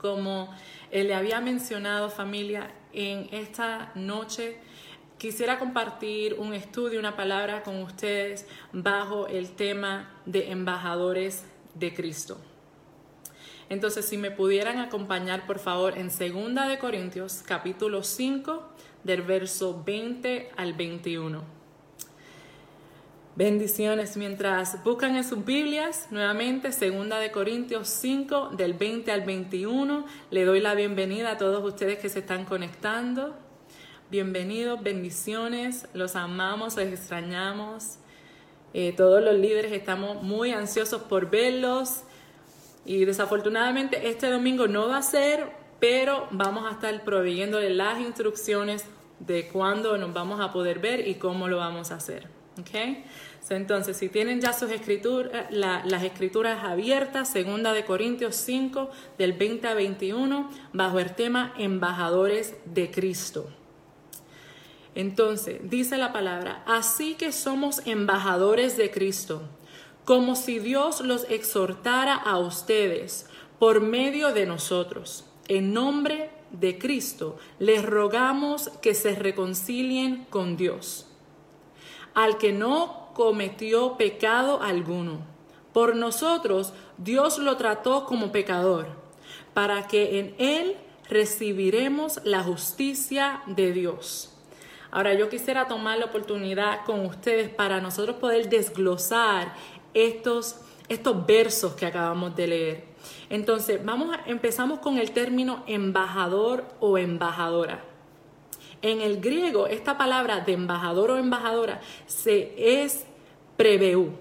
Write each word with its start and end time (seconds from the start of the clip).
Como 0.00 0.54
le 0.90 1.14
había 1.14 1.40
mencionado 1.40 2.08
familia, 2.08 2.70
en 2.92 3.28
esta 3.32 3.92
noche 3.94 4.56
quisiera 5.18 5.58
compartir 5.58 6.34
un 6.38 6.54
estudio, 6.54 6.98
una 6.98 7.16
palabra 7.16 7.62
con 7.62 7.82
ustedes 7.82 8.46
bajo 8.72 9.26
el 9.26 9.50
tema 9.50 10.10
de 10.24 10.50
embajadores 10.50 11.44
de 11.74 11.92
Cristo. 11.92 12.38
Entonces, 13.68 14.06
si 14.06 14.16
me 14.16 14.30
pudieran 14.30 14.78
acompañar, 14.78 15.46
por 15.46 15.58
favor, 15.58 15.98
en 15.98 16.10
Segunda 16.10 16.66
de 16.66 16.78
Corintios, 16.78 17.42
capítulo 17.46 18.02
5, 18.02 18.62
del 19.04 19.22
verso 19.22 19.82
20 19.84 20.50
al 20.56 20.72
21. 20.72 21.59
Bendiciones 23.40 24.18
mientras 24.18 24.84
buscan 24.84 25.16
en 25.16 25.24
sus 25.24 25.46
Biblias, 25.46 26.08
nuevamente, 26.10 26.72
Segunda 26.72 27.18
de 27.18 27.30
Corintios 27.30 27.88
5, 27.88 28.50
del 28.50 28.74
20 28.74 29.10
al 29.12 29.22
21. 29.22 30.04
Le 30.30 30.44
doy 30.44 30.60
la 30.60 30.74
bienvenida 30.74 31.30
a 31.30 31.38
todos 31.38 31.64
ustedes 31.64 31.98
que 32.00 32.10
se 32.10 32.18
están 32.18 32.44
conectando. 32.44 33.34
Bienvenidos, 34.10 34.82
bendiciones, 34.82 35.88
los 35.94 36.16
amamos, 36.16 36.76
los 36.76 36.84
extrañamos. 36.84 37.96
Eh, 38.74 38.92
todos 38.94 39.24
los 39.24 39.34
líderes 39.36 39.72
estamos 39.72 40.22
muy 40.22 40.50
ansiosos 40.50 41.00
por 41.04 41.30
verlos 41.30 42.02
y 42.84 43.06
desafortunadamente 43.06 44.10
este 44.10 44.30
domingo 44.30 44.68
no 44.68 44.88
va 44.88 44.98
a 44.98 45.02
ser, 45.02 45.50
pero 45.80 46.28
vamos 46.30 46.70
a 46.70 46.72
estar 46.72 47.04
proveyéndole 47.04 47.70
las 47.70 48.00
instrucciones 48.00 48.84
de 49.18 49.48
cuándo 49.48 49.96
nos 49.96 50.12
vamos 50.12 50.42
a 50.42 50.52
poder 50.52 50.78
ver 50.78 51.08
y 51.08 51.14
cómo 51.14 51.48
lo 51.48 51.56
vamos 51.56 51.90
a 51.90 51.94
hacer. 51.94 52.38
¿okay? 52.60 53.04
Entonces, 53.56 53.96
si 53.96 54.08
tienen 54.08 54.40
ya 54.40 54.52
sus 54.52 54.70
escrituras, 54.70 55.46
las 55.50 56.02
escrituras 56.02 56.64
abiertas, 56.64 57.28
segunda 57.30 57.72
de 57.72 57.84
Corintios 57.84 58.36
5, 58.36 58.90
del 59.18 59.32
20 59.32 59.68
a 59.68 59.74
21, 59.74 60.50
bajo 60.72 60.98
el 60.98 61.14
tema 61.14 61.52
embajadores 61.58 62.54
de 62.64 62.90
Cristo. 62.90 63.48
Entonces, 64.94 65.60
dice 65.64 65.98
la 65.98 66.12
palabra, 66.12 66.62
así 66.66 67.14
que 67.14 67.32
somos 67.32 67.86
embajadores 67.86 68.76
de 68.76 68.90
Cristo 68.90 69.42
como 70.10 70.34
si 70.34 70.58
Dios 70.58 71.02
los 71.02 71.24
exhortara 71.30 72.16
a 72.16 72.36
ustedes 72.38 73.26
por 73.60 73.80
medio 73.80 74.32
de 74.32 74.44
nosotros. 74.44 75.24
En 75.46 75.72
nombre 75.72 76.30
de 76.50 76.78
Cristo, 76.78 77.38
les 77.60 77.84
rogamos 77.84 78.70
que 78.82 78.94
se 78.94 79.14
reconcilien 79.14 80.26
con 80.28 80.56
Dios. 80.56 81.06
Al 82.14 82.38
que 82.38 82.52
no 82.52 83.09
cometió 83.20 83.98
pecado 83.98 84.62
alguno, 84.62 85.18
por 85.74 85.94
nosotros 85.94 86.72
Dios 86.96 87.36
lo 87.36 87.58
trató 87.58 88.06
como 88.06 88.32
pecador, 88.32 88.86
para 89.52 89.86
que 89.86 90.18
en 90.18 90.34
él 90.38 90.78
recibiremos 91.06 92.22
la 92.24 92.42
justicia 92.42 93.42
de 93.44 93.72
Dios. 93.72 94.34
Ahora 94.90 95.12
yo 95.12 95.28
quisiera 95.28 95.68
tomar 95.68 95.98
la 95.98 96.06
oportunidad 96.06 96.86
con 96.86 97.04
ustedes 97.04 97.50
para 97.50 97.82
nosotros 97.82 98.16
poder 98.16 98.48
desglosar 98.48 99.52
estos, 99.92 100.56
estos 100.88 101.26
versos 101.26 101.74
que 101.74 101.84
acabamos 101.84 102.34
de 102.34 102.46
leer. 102.46 102.84
Entonces, 103.28 103.84
vamos 103.84 104.16
a, 104.16 104.22
empezamos 104.30 104.78
con 104.78 104.96
el 104.96 105.10
término 105.10 105.62
embajador 105.66 106.64
o 106.80 106.96
embajadora. 106.96 107.84
En 108.80 109.02
el 109.02 109.20
griego, 109.20 109.66
esta 109.66 109.98
palabra 109.98 110.40
de 110.40 110.54
embajador 110.54 111.10
o 111.10 111.18
embajadora 111.18 111.82
se 112.06 112.54
es 112.56 113.04
preveu 113.60 114.12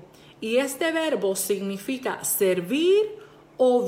y 0.41 0.57
este 0.57 0.91
verbo 0.91 1.33
significa 1.33 2.25
servir 2.25 3.17
o, 3.55 3.87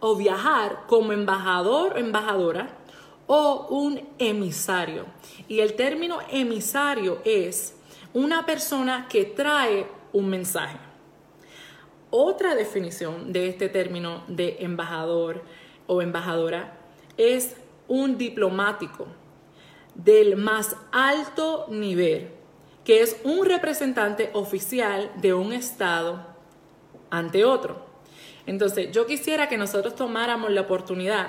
o 0.00 0.16
viajar 0.16 0.84
como 0.86 1.12
embajador 1.12 1.94
o 1.94 1.96
embajadora 1.96 2.68
o 3.26 3.66
un 3.70 4.06
emisario. 4.18 5.06
Y 5.48 5.60
el 5.60 5.72
término 5.72 6.18
emisario 6.30 7.22
es 7.24 7.74
una 8.12 8.44
persona 8.44 9.06
que 9.08 9.24
trae 9.24 9.86
un 10.12 10.28
mensaje. 10.28 10.76
Otra 12.10 12.54
definición 12.54 13.32
de 13.32 13.48
este 13.48 13.70
término 13.70 14.22
de 14.28 14.58
embajador 14.60 15.44
o 15.86 16.02
embajadora 16.02 16.76
es 17.16 17.56
un 17.88 18.18
diplomático 18.18 19.06
del 19.94 20.36
más 20.36 20.76
alto 20.92 21.68
nivel, 21.70 22.43
que 22.84 23.00
es 23.02 23.16
un 23.24 23.46
representante 23.46 24.30
oficial 24.34 25.10
de 25.16 25.34
un 25.34 25.52
Estado 25.52 26.26
ante 27.10 27.44
otro. 27.44 27.86
Entonces, 28.46 28.92
yo 28.92 29.06
quisiera 29.06 29.48
que 29.48 29.56
nosotros 29.56 29.94
tomáramos 29.94 30.50
la 30.50 30.62
oportunidad 30.62 31.28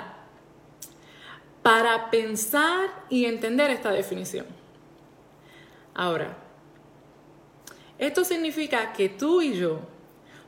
para 1.62 2.10
pensar 2.10 2.90
y 3.08 3.24
entender 3.24 3.70
esta 3.70 3.90
definición. 3.90 4.46
Ahora, 5.94 6.36
esto 7.98 8.24
significa 8.24 8.92
que 8.92 9.08
tú 9.08 9.40
y 9.40 9.54
yo 9.56 9.80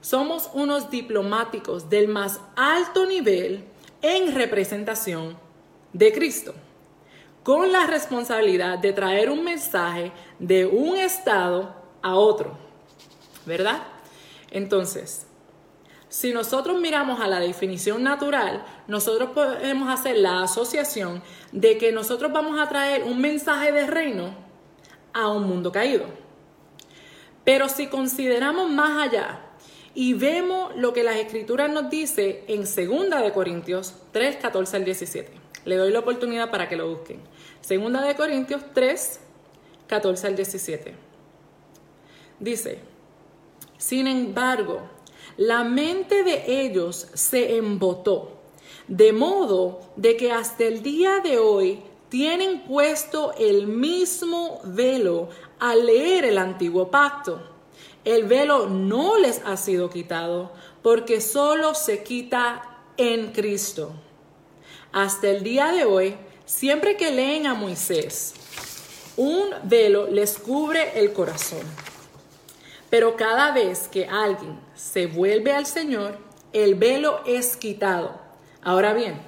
somos 0.01 0.51
unos 0.53 0.91
diplomáticos 0.91 1.89
del 1.89 2.09
más 2.09 2.41
alto 2.55 3.07
nivel 3.07 3.65
en 4.03 4.35
representación 4.35 5.37
de 5.93 6.13
Cristo, 6.13 6.55
con 7.49 7.73
la 7.73 7.87
responsabilidad 7.87 8.79
de 8.79 8.93
traer 8.93 9.31
un 9.31 9.43
mensaje 9.43 10.13
de 10.39 10.67
un 10.67 10.99
estado 10.99 11.75
a 12.03 12.15
otro, 12.15 12.59
¿verdad? 13.47 13.85
Entonces, 14.51 15.27
si 16.11 16.35
nosotros 16.35 16.79
miramos 16.79 17.23
a 17.23 17.27
la 17.27 17.41
definición 17.41 18.03
natural, 18.03 18.67
nosotros 18.87 19.31
podemos 19.31 19.89
hacer 19.89 20.19
la 20.19 20.43
asociación 20.43 21.23
de 21.51 21.79
que 21.79 21.91
nosotros 21.91 22.31
vamos 22.35 22.61
a 22.61 22.69
traer 22.69 23.05
un 23.05 23.19
mensaje 23.19 23.73
de 23.73 23.87
reino 23.87 24.35
a 25.15 25.29
un 25.29 25.45
mundo 25.45 25.73
caído. 25.73 26.05
Pero 27.45 27.71
si 27.71 27.87
consideramos 27.87 28.69
más 28.69 29.09
allá 29.09 29.41
y 29.95 30.13
vemos 30.13 30.77
lo 30.77 30.93
que 30.93 31.03
las 31.03 31.17
escrituras 31.17 31.71
nos 31.71 31.89
dice 31.89 32.45
en 32.47 32.65
2 32.65 33.23
de 33.23 33.33
Corintios 33.33 33.95
3, 34.13 34.37
14 34.37 34.77
al 34.77 34.85
17. 34.85 35.48
Le 35.69 35.77
doy 35.77 35.93
la 35.93 36.01
oportunidad 36.01 36.51
para 36.51 36.69
que 36.69 36.77
lo 36.77 36.89
busquen. 36.89 37.21
2 37.69 38.07
de 38.07 38.17
Corintios 38.17 38.63
3, 38.73 39.21
14 39.87 40.27
al 40.27 40.37
17. 40.37 40.95
Dice, 42.41 42.79
sin 43.77 44.07
embargo, 44.07 44.81
la 45.37 45.65
mente 45.65 46.25
de 46.25 46.63
ellos 46.63 47.09
se 47.15 47.57
embotó, 47.57 48.39
de 48.87 49.13
modo 49.13 49.81
de 49.97 50.17
que 50.17 50.33
hasta 50.33 50.65
el 50.65 50.83
día 50.83 51.21
de 51.21 51.39
hoy 51.39 51.83
tienen 52.09 52.63
puesto 52.65 53.35
el 53.39 53.67
mismo 53.67 54.61
velo 54.65 55.29
al 55.59 55.85
leer 55.85 56.25
el 56.25 56.39
antiguo 56.39 56.91
pacto 56.91 57.59
el 58.09 58.25
velo 58.25 58.69
no 58.69 59.19
les 59.19 59.43
ha 59.45 59.57
sido 59.59 59.91
quitado 59.91 60.51
porque 60.83 61.21
solo 61.21 61.75
se 61.75 62.03
quita 62.03 62.79
en 62.97 63.33
Cristo. 63.33 63.93
Hasta 64.93 65.29
el 65.29 65.43
día 65.43 65.73
de 65.73 65.85
hoy, 65.85 66.17
siempre 66.47 66.97
que 66.97 67.11
leen 67.11 67.47
a 67.47 67.55
Moisés, 67.55 68.35
un 69.17 69.51
velo 69.65 70.07
les 70.07 70.39
cubre 70.39 70.99
el 70.99 71.13
corazón. 71.13 71.63
Pero 72.91 73.17
cada 73.17 73.53
vez 73.53 73.89
que 73.89 74.07
alguien 74.07 74.59
se 74.75 75.07
vuelve 75.07 75.53
al 75.53 75.67
Señor, 75.67 76.19
el 76.53 76.75
velo 76.75 77.21
es 77.27 77.57
quitado. 77.57 78.19
Ahora 78.63 78.95
bien, 78.95 79.21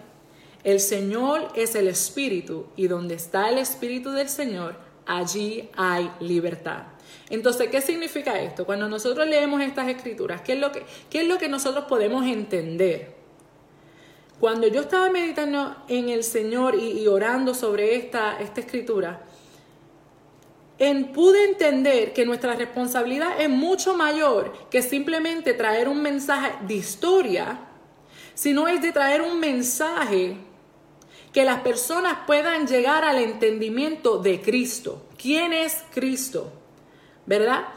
el 0.64 0.80
Señor 0.80 1.48
es 1.54 1.74
el 1.74 1.88
Espíritu 1.88 2.66
y 2.76 2.86
donde 2.88 3.14
está 3.14 3.48
el 3.48 3.58
Espíritu 3.58 4.10
del 4.12 4.28
Señor, 4.28 4.76
allí 5.06 5.68
hay 5.76 6.10
libertad. 6.20 6.84
Entonces, 7.28 7.68
¿qué 7.68 7.80
significa 7.80 8.40
esto? 8.40 8.66
Cuando 8.66 8.88
nosotros 8.88 9.26
leemos 9.26 9.60
estas 9.62 9.88
escrituras, 9.88 10.42
¿qué 10.42 10.54
es 10.54 10.58
lo 10.58 11.38
que, 11.38 11.48
nosotros 11.48 11.84
podemos 11.84 12.26
entender? 12.26 13.19
Cuando 14.40 14.66
yo 14.66 14.80
estaba 14.80 15.10
meditando 15.10 15.76
en 15.88 16.08
el 16.08 16.24
Señor 16.24 16.74
y, 16.74 17.06
orando 17.06 17.54
sobre 17.54 17.94
esta, 17.94 18.40
esta 18.40 18.60
escritura, 18.60 19.22
en, 20.78 21.12
pude 21.12 21.44
entender 21.44 22.14
que 22.14 22.24
nuestra 22.24 22.54
responsabilidad 22.54 23.38
es 23.38 23.50
mucho 23.50 23.94
mayor 23.94 24.52
que 24.70 24.80
simplemente 24.80 25.52
traer 25.52 25.88
un 25.88 26.00
mensaje 26.00 26.52
de 26.66 26.74
historia, 26.74 27.60
sino 28.34 28.66
es 28.66 28.80
de 28.80 28.92
traer 28.92 29.20
un 29.20 29.38
mensaje 29.38 30.38
que 31.32 31.44
las 31.44 31.60
personas 31.60 32.20
puedan 32.26 32.66
llegar 32.66 33.04
al 33.04 33.18
entendimiento 33.18 34.18
de 34.18 34.40
Cristo. 34.40 35.02
¿Quién 35.18 35.52
es 35.52 35.84
Cristo? 35.92 36.50
¿verdad? 37.30 37.68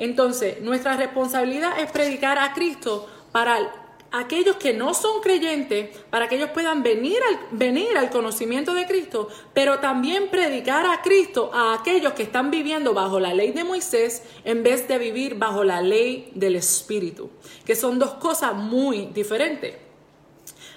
Entonces, 0.00 0.60
nuestra 0.62 0.96
responsabilidad 0.96 1.78
es 1.78 1.90
predicar 1.92 2.38
a 2.40 2.52
Cristo 2.52 3.08
para 3.30 3.85
aquellos 4.12 4.56
que 4.56 4.72
no 4.72 4.94
son 4.94 5.20
creyentes, 5.20 5.96
para 6.10 6.28
que 6.28 6.36
ellos 6.36 6.50
puedan 6.50 6.82
venir 6.82 7.18
al, 7.28 7.38
venir 7.50 7.96
al 7.96 8.10
conocimiento 8.10 8.74
de 8.74 8.86
Cristo, 8.86 9.28
pero 9.52 9.78
también 9.78 10.28
predicar 10.28 10.86
a 10.86 11.02
Cristo 11.02 11.50
a 11.52 11.74
aquellos 11.74 12.12
que 12.12 12.22
están 12.22 12.50
viviendo 12.50 12.94
bajo 12.94 13.20
la 13.20 13.34
ley 13.34 13.52
de 13.52 13.64
Moisés 13.64 14.22
en 14.44 14.62
vez 14.62 14.88
de 14.88 14.98
vivir 14.98 15.36
bajo 15.36 15.64
la 15.64 15.82
ley 15.82 16.30
del 16.34 16.56
Espíritu, 16.56 17.30
que 17.64 17.76
son 17.76 17.98
dos 17.98 18.14
cosas 18.14 18.54
muy 18.54 19.06
diferentes. 19.06 19.76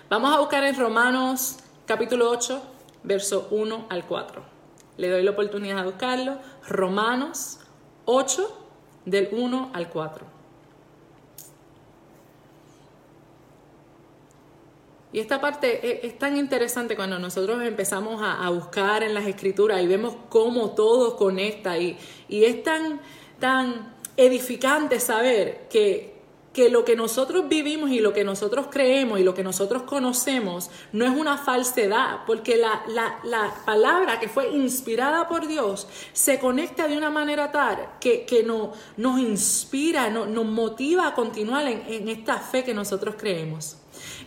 Vamos 0.10 0.36
a 0.36 0.40
buscar 0.40 0.64
en 0.64 0.76
Romanos 0.76 1.58
capítulo 1.86 2.30
8, 2.30 2.62
verso 3.04 3.48
1 3.52 3.88
al 3.90 4.06
4. 4.06 4.44
Le 4.98 5.10
doy 5.10 5.24
la 5.24 5.32
oportunidad 5.32 5.78
de 5.78 5.84
buscarlo. 5.84 6.38
Romanos 6.68 7.60
8, 8.06 8.66
del 9.06 9.30
1 9.32 9.72
al 9.74 9.90
4. 9.90 10.39
Y 15.20 15.22
esta 15.22 15.42
parte 15.42 16.08
es, 16.08 16.18
tan 16.18 16.38
interesante 16.38 16.96
cuando 16.96 17.20
nosotros 17.20 17.62
empezamos 17.62 18.22
a, 18.24 18.50
buscar 18.52 19.04
en 19.04 19.14
las 19.14 19.28
escrituras 19.28 19.82
y 19.82 19.86
vemos 19.86 20.16
cómo 20.30 20.72
todo 20.72 21.18
conecta 21.18 21.78
y, 21.78 21.98
y 22.30 22.46
es 22.46 22.64
tan, 22.64 23.02
tan 23.38 23.94
edificante 24.16 24.98
saber 25.02 25.68
que, 25.70 26.14
que 26.54 26.70
lo 26.70 26.86
que 26.86 26.96
nosotros 26.96 27.50
vivimos 27.50 27.92
y 27.92 28.00
lo 28.00 28.14
que 28.14 28.24
nosotros 28.24 28.68
creemos 28.72 29.20
y 29.20 29.24
lo 29.24 29.34
que 29.34 29.44
nosotros 29.44 29.82
conocemos 29.82 30.72
no 30.94 31.04
es 31.04 31.12
una 31.12 31.38
falsedad, 31.38 32.20
porque 32.26 32.56
la, 32.56 32.82
la, 32.88 33.20
la 33.26 33.54
palabra 33.66 34.22
que 34.22 34.30
fue 34.30 34.52
inspirada 34.52 35.28
por 35.28 35.48
Dios 35.48 35.86
se 36.14 36.40
conecta 36.40 36.88
de 36.88 36.96
una 36.96 37.10
manera 37.10 37.52
tal 37.52 37.90
que, 38.00 38.26
que 38.26 38.42
no, 38.44 38.72
nos 38.96 39.20
inspira, 39.20 40.10
no, 40.10 40.26
nos 40.26 40.46
motiva 40.46 41.08
a 41.08 41.14
continuar 41.14 41.68
en 41.68 42.08
esta 42.08 42.38
fe 42.38 42.64
que 42.64 42.74
nosotros 42.74 43.16
creemos. 43.18 43.76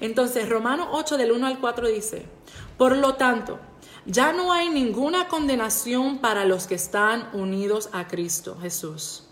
Entonces, 0.02 0.48
Romanos 0.48 0.88
8 0.90 1.16
del 1.16 1.30
1 1.30 1.46
al 1.46 1.60
4 1.60 1.86
dice, 1.86 2.26
por 2.76 2.96
lo 2.96 3.14
tanto, 3.14 3.60
ya 4.04 4.32
no 4.32 4.52
hay 4.52 4.68
ninguna 4.68 5.28
condenación 5.28 6.18
para 6.18 6.44
los 6.44 6.66
que 6.66 6.74
están 6.74 7.30
unidos 7.32 7.88
a 7.92 8.08
Cristo 8.08 8.58
Jesús. 8.60 9.28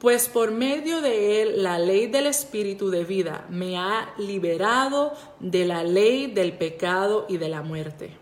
Pues 0.00 0.28
por 0.28 0.50
medio 0.50 1.00
de 1.00 1.40
él 1.40 1.62
la 1.62 1.78
ley 1.78 2.08
del 2.08 2.26
Espíritu 2.26 2.90
de 2.90 3.04
vida 3.04 3.46
me 3.48 3.78
ha 3.78 4.12
liberado 4.18 5.12
de 5.38 5.64
la 5.64 5.84
ley 5.84 6.26
del 6.26 6.54
pecado 6.58 7.24
y 7.28 7.36
de 7.36 7.48
la 7.48 7.62
muerte. 7.62 8.16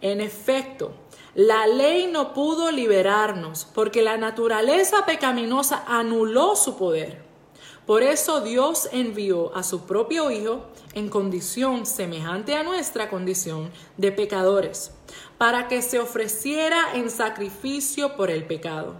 En 0.00 0.22
efecto, 0.22 0.92
la 1.34 1.66
ley 1.66 2.08
no 2.10 2.32
pudo 2.32 2.70
liberarnos 2.70 3.66
porque 3.66 4.00
la 4.00 4.16
naturaleza 4.16 5.04
pecaminosa 5.04 5.84
anuló 5.86 6.56
su 6.56 6.78
poder. 6.78 7.33
Por 7.86 8.02
eso 8.02 8.40
Dios 8.40 8.88
envió 8.92 9.54
a 9.54 9.62
su 9.62 9.82
propio 9.82 10.30
Hijo 10.30 10.64
en 10.94 11.10
condición 11.10 11.84
semejante 11.84 12.54
a 12.54 12.62
nuestra 12.62 13.10
condición 13.10 13.70
de 13.98 14.10
pecadores, 14.10 14.92
para 15.36 15.68
que 15.68 15.82
se 15.82 15.98
ofreciera 15.98 16.94
en 16.94 17.10
sacrificio 17.10 18.16
por 18.16 18.30
el 18.30 18.46
pecado. 18.46 18.94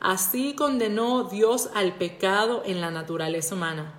Así 0.00 0.54
condenó 0.54 1.24
Dios 1.24 1.70
al 1.74 1.94
pecado 1.94 2.62
en 2.66 2.80
la 2.80 2.90
naturaleza 2.90 3.54
humana, 3.54 3.94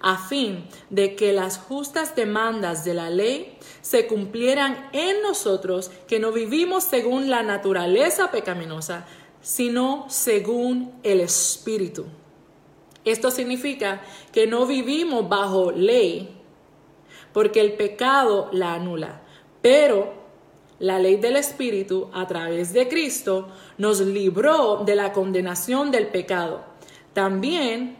a 0.00 0.16
fin 0.16 0.66
de 0.88 1.14
que 1.14 1.34
las 1.34 1.58
justas 1.58 2.16
demandas 2.16 2.86
de 2.86 2.94
la 2.94 3.10
ley 3.10 3.58
se 3.82 4.06
cumplieran 4.06 4.88
en 4.92 5.20
nosotros 5.20 5.90
que 6.08 6.20
no 6.20 6.32
vivimos 6.32 6.84
según 6.84 7.28
la 7.28 7.42
naturaleza 7.42 8.30
pecaminosa, 8.30 9.06
sino 9.42 10.06
según 10.08 10.98
el 11.02 11.20
Espíritu. 11.20 12.06
Esto 13.06 13.30
significa 13.30 14.02
que 14.32 14.48
no 14.48 14.66
vivimos 14.66 15.28
bajo 15.28 15.70
ley, 15.70 16.28
porque 17.32 17.60
el 17.60 17.74
pecado 17.74 18.50
la 18.52 18.74
anula. 18.74 19.22
Pero 19.62 20.12
la 20.80 20.98
ley 20.98 21.16
del 21.16 21.36
Espíritu, 21.36 22.10
a 22.12 22.26
través 22.26 22.72
de 22.72 22.88
Cristo, 22.88 23.48
nos 23.78 24.00
libró 24.00 24.82
de 24.84 24.96
la 24.96 25.12
condenación 25.12 25.92
del 25.92 26.08
pecado. 26.08 26.64
También, 27.12 27.96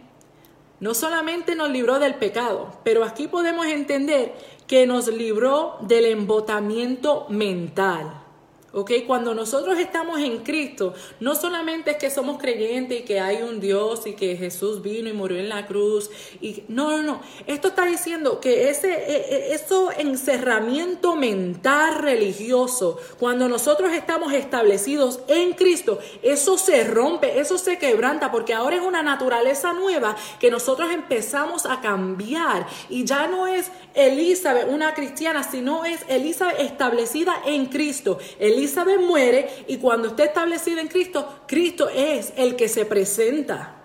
no 0.81 0.93
solamente 0.93 1.55
nos 1.55 1.70
libró 1.70 2.00
del 2.00 2.17
pecado, 2.17 2.73
pero 2.82 3.05
aquí 3.05 3.29
podemos 3.29 3.67
entender 3.67 4.35
que 4.67 4.87
nos 4.87 5.06
libró 5.06 5.76
del 5.82 6.06
embotamiento 6.06 7.26
mental. 7.29 8.25
¿Ok? 8.72 8.90
Cuando 9.06 9.34
nosotros 9.34 9.78
estamos 9.78 10.20
en 10.20 10.38
Cristo, 10.38 10.94
no 11.20 11.34
solamente 11.34 11.92
es 11.92 11.96
que 11.96 12.10
somos 12.10 12.38
creyentes 12.38 13.00
y 13.00 13.04
que 13.04 13.20
hay 13.20 13.42
un 13.42 13.60
Dios 13.60 14.06
y 14.06 14.14
que 14.14 14.36
Jesús 14.36 14.82
vino 14.82 15.08
y 15.08 15.12
murió 15.12 15.38
en 15.38 15.48
la 15.48 15.66
cruz. 15.66 16.10
Y, 16.40 16.64
no, 16.68 16.96
no, 16.96 17.02
no. 17.02 17.20
Esto 17.46 17.68
está 17.68 17.86
diciendo 17.86 18.40
que 18.40 18.68
ese 18.68 18.92
e, 18.92 19.16
e, 19.16 19.54
eso 19.54 19.90
encerramiento 19.92 21.16
mental 21.16 21.96
religioso, 21.96 22.98
cuando 23.18 23.48
nosotros 23.48 23.92
estamos 23.92 24.32
establecidos 24.32 25.20
en 25.28 25.54
Cristo, 25.54 25.98
eso 26.22 26.58
se 26.58 26.84
rompe, 26.84 27.40
eso 27.40 27.58
se 27.58 27.78
quebranta, 27.78 28.30
porque 28.30 28.54
ahora 28.54 28.76
es 28.76 28.82
una 28.82 29.02
naturaleza 29.02 29.72
nueva 29.72 30.16
que 30.38 30.50
nosotros 30.50 30.90
empezamos 30.92 31.66
a 31.66 31.80
cambiar. 31.80 32.66
Y 32.88 33.04
ya 33.04 33.26
no 33.26 33.46
es 33.46 33.70
Elizabeth 33.94 34.69
una 34.69 34.94
cristiana, 34.94 35.42
sino 35.42 35.84
es 35.84 36.00
Elizabeth 36.08 36.60
establecida 36.60 37.34
en 37.46 37.66
Cristo. 37.66 38.19
Elizabeth 38.56 39.00
muere 39.00 39.49
y 39.69 39.76
cuando 39.76 40.08
esté 40.08 40.25
establecida 40.25 40.81
en 40.81 40.88
Cristo, 40.88 41.43
Cristo 41.47 41.88
es 41.88 42.32
el 42.37 42.56
que 42.56 42.69
se 42.69 42.85
presenta. 42.85 43.75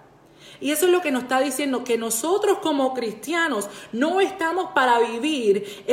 Y 0.62 0.70
eso 0.70 0.86
es 0.86 0.92
lo 0.92 1.02
que 1.02 1.10
nos 1.10 1.24
está 1.24 1.42
diciendo, 1.42 1.84
que 1.84 1.98
nosotros 1.98 2.60
como 2.60 2.94
cristianos 2.94 3.68
no 3.92 4.22
estamos 4.22 4.72
para 4.76 5.00
vivir 5.00 5.84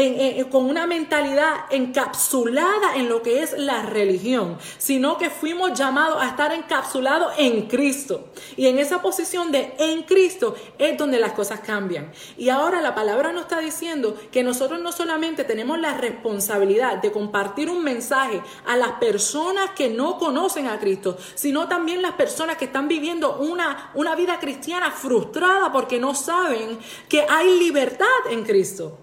con 0.50 0.66
una 0.66 0.86
mentalidad 0.86 1.64
encapsulada 1.70 2.96
en 2.96 3.08
lo 3.08 3.22
que 3.22 3.42
es 3.42 3.56
la 3.56 3.82
religión, 3.82 4.58
sino 4.76 5.16
que 5.16 5.30
fuimos 5.30 5.72
llamados 5.72 6.22
a 6.22 6.28
estar 6.28 6.52
encapsulados 6.52 7.32
en 7.38 7.62
Cristo. 7.62 8.28
Y 8.56 8.66
en 8.66 8.78
esa 8.78 9.00
posición 9.00 9.50
de 9.50 9.74
en 9.78 10.02
Cristo 10.02 10.54
es 10.78 10.98
donde 10.98 11.18
las 11.18 11.32
cosas 11.32 11.60
cambian. 11.60 12.12
Y 12.36 12.50
ahora 12.50 12.82
la 12.82 12.94
palabra 12.94 13.32
nos 13.32 13.42
está 13.42 13.60
diciendo 13.60 14.16
que 14.30 14.42
nosotros 14.42 14.80
no 14.80 14.92
solamente 14.92 15.44
tenemos 15.44 15.78
la 15.78 15.94
responsabilidad 15.94 16.98
de 16.98 17.10
compartir 17.10 17.70
un 17.70 17.82
mensaje 17.82 18.42
a 18.66 18.76
las 18.76 18.92
personas 18.92 19.70
que 19.70 19.88
no 19.88 20.18
conocen 20.18 20.66
a 20.66 20.78
Cristo, 20.78 21.16
sino 21.34 21.68
también 21.68 22.02
las 22.02 22.12
personas 22.12 22.58
que 22.58 22.66
están 22.66 22.86
viviendo 22.86 23.38
una, 23.38 23.92
una 23.94 24.14
vida 24.14 24.38
cristiana 24.38 24.57
frustrada 24.94 25.72
porque 25.72 25.98
no 25.98 26.14
saben 26.14 26.78
que 27.08 27.22
hay 27.28 27.58
libertad 27.58 28.06
en 28.30 28.44
Cristo. 28.44 28.98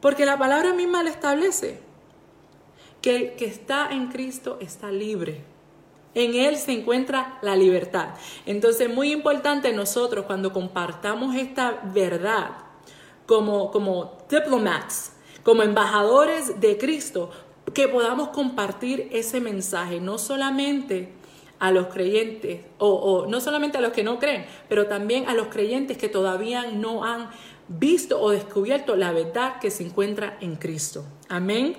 Porque 0.00 0.26
la 0.26 0.38
palabra 0.38 0.72
misma 0.72 1.02
le 1.02 1.10
establece 1.10 1.80
que 3.02 3.16
el 3.16 3.36
que 3.36 3.46
está 3.46 3.88
en 3.90 4.08
Cristo 4.08 4.58
está 4.60 4.90
libre. 4.90 5.44
En 6.14 6.34
Él 6.34 6.56
se 6.56 6.72
encuentra 6.72 7.38
la 7.42 7.56
libertad. 7.56 8.14
Entonces, 8.46 8.92
muy 8.92 9.12
importante 9.12 9.72
nosotros 9.72 10.24
cuando 10.24 10.52
compartamos 10.52 11.36
esta 11.36 11.80
verdad 11.92 12.52
como, 13.26 13.70
como 13.70 14.18
diplomats, 14.30 15.12
como 15.42 15.62
embajadores 15.62 16.60
de 16.60 16.78
Cristo, 16.78 17.30
que 17.74 17.88
podamos 17.88 18.28
compartir 18.28 19.08
ese 19.12 19.40
mensaje, 19.40 20.00
no 20.00 20.18
solamente 20.18 21.12
a 21.58 21.70
los 21.70 21.86
creyentes, 21.86 22.60
o, 22.78 23.26
no 23.28 23.40
solamente 23.40 23.78
a 23.78 23.80
los 23.80 23.92
que 23.92 24.02
no 24.02 24.18
creen, 24.18 24.46
pero 24.68 24.86
también 24.86 25.28
a 25.28 25.34
los 25.34 25.48
creyentes 25.48 25.96
que 25.96 26.08
todavía 26.08 26.70
no 26.70 27.04
han 27.04 27.30
visto 27.68 28.20
o 28.20 28.30
descubierto 28.30 28.94
la 28.94 29.12
verdad 29.12 29.58
que 29.58 29.70
se 29.70 29.84
encuentra 29.84 30.36
en 30.40 30.56
Cristo. 30.56 31.04
Amén. 31.28 31.76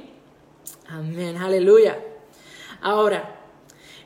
Amén. 0.89 1.38
Aleluya. 1.38 2.00
Ahora, 2.81 3.36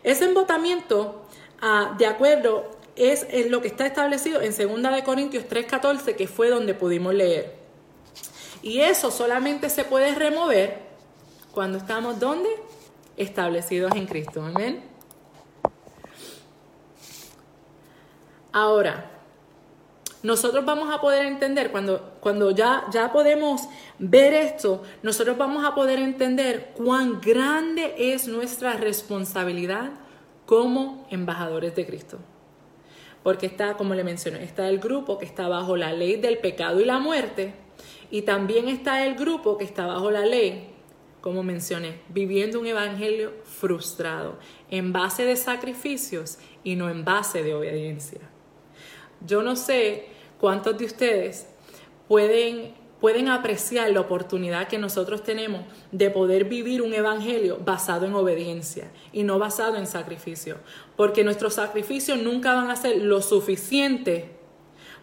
ese 0.04 0.26
embotamiento, 0.26 1.24
ah, 1.62 1.96
de 1.98 2.06
acuerdo, 2.06 2.70
es, 2.96 3.26
es, 3.32 3.50
lo 3.50 3.62
que 3.62 3.68
está 3.68 3.86
establecido 3.86 4.42
en 4.42 4.52
2 4.56 4.94
de 4.94 5.04
Corintios 5.04 5.46
3:14, 5.46 6.16
que 6.16 6.28
fue 6.28 6.50
donde 6.50 6.74
pudimos 6.74 7.14
leer. 7.14 7.56
Y 8.62 8.82
eso 8.82 9.10
solamente 9.10 9.70
se 9.70 9.84
puede 9.86 10.14
remover 10.14 10.78
cuando 11.52 11.78
estamos 11.78 12.20
donde? 12.20 12.50
Establecidos 13.18 13.96
en 13.96 14.06
Cristo. 14.06 14.44
Amén. 14.44 14.91
Ahora, 18.52 19.12
nosotros 20.24 20.64
vamos 20.66 20.94
a 20.94 21.02
poder 21.02 21.26
entender, 21.26 21.72
cuando, 21.72 22.14
cuando 22.20 22.52
ya, 22.52 22.86
ya 22.92 23.12
podemos 23.12 23.64
ver 23.98 24.34
esto, 24.34 24.84
nosotros 25.02 25.38
vamos 25.38 25.66
a 25.66 25.74
poder 25.74 26.00
entender 26.00 26.74
cuán 26.76 27.20
grande 27.22 27.96
es 27.98 28.28
nuestra 28.28 28.74
responsabilidad 28.74 29.92
como 30.46 31.08
embajadores 31.10 31.76
de 31.76 31.88
Cristo. 31.88 32.20
Porque 33.24 33.48
está, 33.48 33.78
como 33.78 33.96
le 33.96 34.04
mencioné, 34.04 34.44
está 34.44 34.68
el 34.70 34.80
grupo 34.80 35.18
que 35.18 35.26
está 35.26 35.48
bajo 35.48 35.76
la 35.76 35.92
ley 35.94 36.18
del 36.18 36.38
pecado 36.38 36.80
y 36.82 36.86
la 36.86 37.00
muerte, 37.00 37.54
y 38.12 38.24
también 38.24 38.68
está 38.68 39.06
el 39.06 39.16
grupo 39.16 39.58
que 39.58 39.64
está 39.64 39.88
bajo 39.88 40.12
la 40.12 40.26
ley, 40.26 40.70
como 41.22 41.42
mencioné, 41.42 42.02
viviendo 42.10 42.60
un 42.60 42.68
evangelio 42.68 43.32
frustrado, 43.44 44.38
en 44.70 44.92
base 44.92 45.26
de 45.26 45.36
sacrificios 45.36 46.38
y 46.64 46.76
no 46.76 46.90
en 46.90 47.06
base 47.06 47.42
de 47.42 47.56
obediencia. 47.56 48.31
Yo 49.26 49.42
no 49.44 49.56
sé 49.56 50.06
cuántos 50.40 50.78
de 50.78 50.86
ustedes 50.86 51.48
pueden, 52.08 52.74
pueden 53.00 53.28
apreciar 53.30 53.90
la 53.92 54.02
oportunidad 54.02 54.68
que 54.68 54.78
nosotros 54.78 55.24
tenemos 55.24 55.62
de 55.92 56.10
poder 56.10 56.46
vivir 56.46 56.82
un 56.82 56.94
evangelio 56.94 57.60
basado 57.64 58.06
en 58.06 58.14
obediencia 58.14 58.92
y 59.12 59.24
no 59.24 59.40
basado 59.40 59.78
en 59.78 59.88
sacrificio. 59.88 60.58
Porque 60.96 61.24
nuestros 61.24 61.56
sacrificios 61.56 62.20
nunca 62.20 62.54
van 62.54 62.70
a 62.70 62.76
ser 62.76 62.98
lo 62.98 63.22
suficiente 63.22 64.32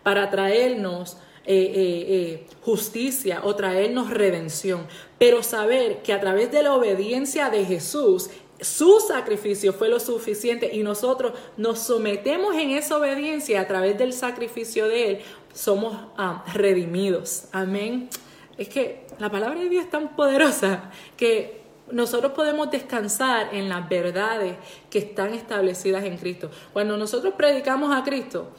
para 0.02 0.30
traernos 0.30 1.18
eh, 1.50 2.46
justicia 2.60 3.40
o 3.42 3.56
traernos 3.56 4.10
redención, 4.10 4.86
pero 5.18 5.42
saber 5.42 6.02
que 6.02 6.12
a 6.12 6.20
través 6.20 6.52
de 6.52 6.62
la 6.62 6.74
obediencia 6.74 7.48
de 7.48 7.64
Jesús, 7.64 8.28
su 8.60 9.00
sacrificio 9.00 9.72
fue 9.72 9.88
lo 9.88 10.00
suficiente 10.00 10.70
y 10.72 10.82
nosotros 10.82 11.32
nos 11.56 11.78
sometemos 11.78 12.56
en 12.56 12.70
esa 12.70 12.96
obediencia 12.96 13.60
a 13.60 13.66
través 13.66 13.96
del 13.98 14.12
sacrificio 14.12 14.88
de 14.88 15.10
Él, 15.10 15.18
somos 15.54 15.96
ah, 16.16 16.44
redimidos. 16.54 17.44
Amén. 17.52 18.08
Es 18.56 18.68
que 18.68 19.06
la 19.18 19.30
palabra 19.30 19.60
de 19.60 19.68
Dios 19.68 19.84
es 19.84 19.90
tan 19.90 20.16
poderosa 20.16 20.90
que 21.16 21.62
nosotros 21.90 22.32
podemos 22.32 22.70
descansar 22.70 23.54
en 23.54 23.68
las 23.68 23.88
verdades 23.88 24.56
que 24.90 24.98
están 24.98 25.34
establecidas 25.34 26.04
en 26.04 26.18
Cristo. 26.18 26.50
Cuando 26.72 26.96
nosotros 26.96 27.34
predicamos 27.36 27.96
a 27.96 28.02
Cristo, 28.04 28.50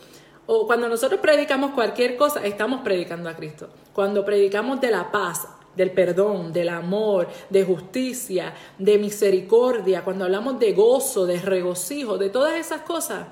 o 0.45 0.65
cuando 0.65 0.89
nosotros 0.89 1.19
predicamos 1.19 1.71
cualquier 1.71 2.15
cosa, 2.17 2.43
estamos 2.43 2.81
predicando 2.81 3.29
a 3.29 3.35
Cristo. 3.35 3.69
Cuando 3.93 4.25
predicamos 4.25 4.81
de 4.81 4.89
la 4.89 5.11
paz, 5.11 5.47
del 5.75 5.91
perdón, 5.91 6.51
del 6.51 6.69
amor, 6.69 7.27
de 7.49 7.63
justicia, 7.63 8.53
de 8.77 8.97
misericordia, 8.97 10.03
cuando 10.03 10.25
hablamos 10.25 10.59
de 10.59 10.73
gozo, 10.73 11.25
de 11.25 11.39
regocijo, 11.39 12.17
de 12.17 12.29
todas 12.29 12.53
esas 12.55 12.81
cosas, 12.81 13.27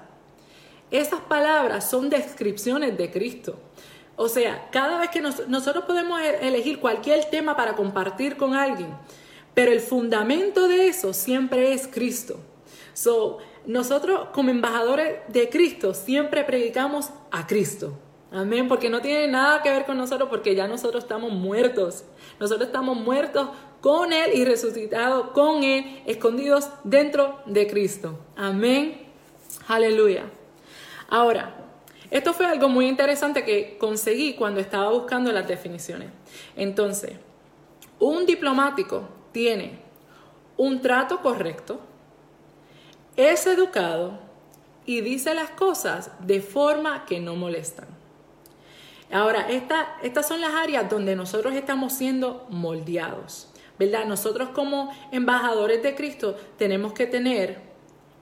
esas 0.92 1.20
palabras 1.22 1.90
son 1.90 2.10
descripciones 2.10 2.98
de 2.98 3.12
Cristo. 3.12 3.60
O 4.16 4.30
sea, 4.30 4.70
cada 4.72 5.00
vez 5.00 5.10
que 5.10 5.22
nosotros 5.22 5.86
podemos 5.86 6.20
e-, 6.22 6.48
elegir 6.48 6.80
cualquier 6.80 7.26
tema 7.26 7.56
para 7.56 7.76
compartir 7.76 8.38
con 8.38 8.56
alguien, 8.56 8.90
pero 9.54 9.72
el 9.72 9.80
fundamento 9.80 10.68
de 10.68 10.88
eso 10.88 11.14
siempre 11.14 11.74
es 11.74 11.88
Cristo. 11.88 12.40
So, 12.94 13.38
nosotros 13.68 14.30
como 14.34 14.50
embajadores 14.50 15.20
de 15.28 15.50
Cristo 15.50 15.94
siempre 15.94 16.44
predicamos 16.44 17.12
a 17.32 17.46
Cristo. 17.46 18.00
Amén, 18.32 18.68
porque 18.68 18.90
no 18.90 19.02
tiene 19.02 19.28
nada 19.28 19.62
que 19.62 19.70
ver 19.70 19.86
con 19.86 19.98
nosotros 19.98 20.30
porque 20.30 20.56
ya 20.56 20.68
nosotros 20.68 21.04
estamos 21.04 21.32
muertos. 21.32 22.04
Nosotros 22.40 22.68
estamos 22.68 22.98
muertos 22.98 23.50
con 23.82 24.14
Él 24.14 24.32
y 24.34 24.46
resucitados 24.46 25.32
con 25.32 25.64
Él, 25.64 26.02
escondidos 26.06 26.70
dentro 26.84 27.40
de 27.46 27.68
Cristo. 27.68 28.20
Amén. 28.36 29.08
Aleluya. 29.68 30.26
Ahora, 31.10 31.56
esto 32.10 32.34
fue 32.34 32.46
algo 32.46 32.70
muy 32.70 32.88
interesante 32.88 33.44
que 33.44 33.78
conseguí 33.78 34.34
cuando 34.36 34.60
estaba 34.60 34.90
buscando 34.92 35.32
las 35.32 35.48
definiciones. 35.48 36.10
Entonces, 36.56 37.14
un 38.00 38.26
diplomático 38.26 39.08
tiene 39.32 39.80
un 40.56 40.82
trato 40.82 41.22
correcto, 41.22 41.80
es 43.16 43.46
educado 43.48 44.20
y 44.86 45.02
dice 45.02 45.34
las 45.34 45.50
cosas 45.52 46.12
de 46.20 46.42
forma 46.42 47.06
que 47.06 47.20
no 47.20 47.36
molestan. 47.36 47.97
Ahora, 49.12 49.48
estas 49.50 50.28
son 50.28 50.42
las 50.42 50.54
áreas 50.54 50.90
donde 50.90 51.16
nosotros 51.16 51.54
estamos 51.54 51.94
siendo 51.94 52.46
moldeados, 52.50 53.50
¿verdad? 53.80 54.06
Nosotros 54.06 54.50
como 54.50 54.92
embajadores 55.12 55.82
de 55.82 55.96
Cristo 55.96 56.36
tenemos 56.58 56.94
que 56.94 57.08
tener 57.08 57.62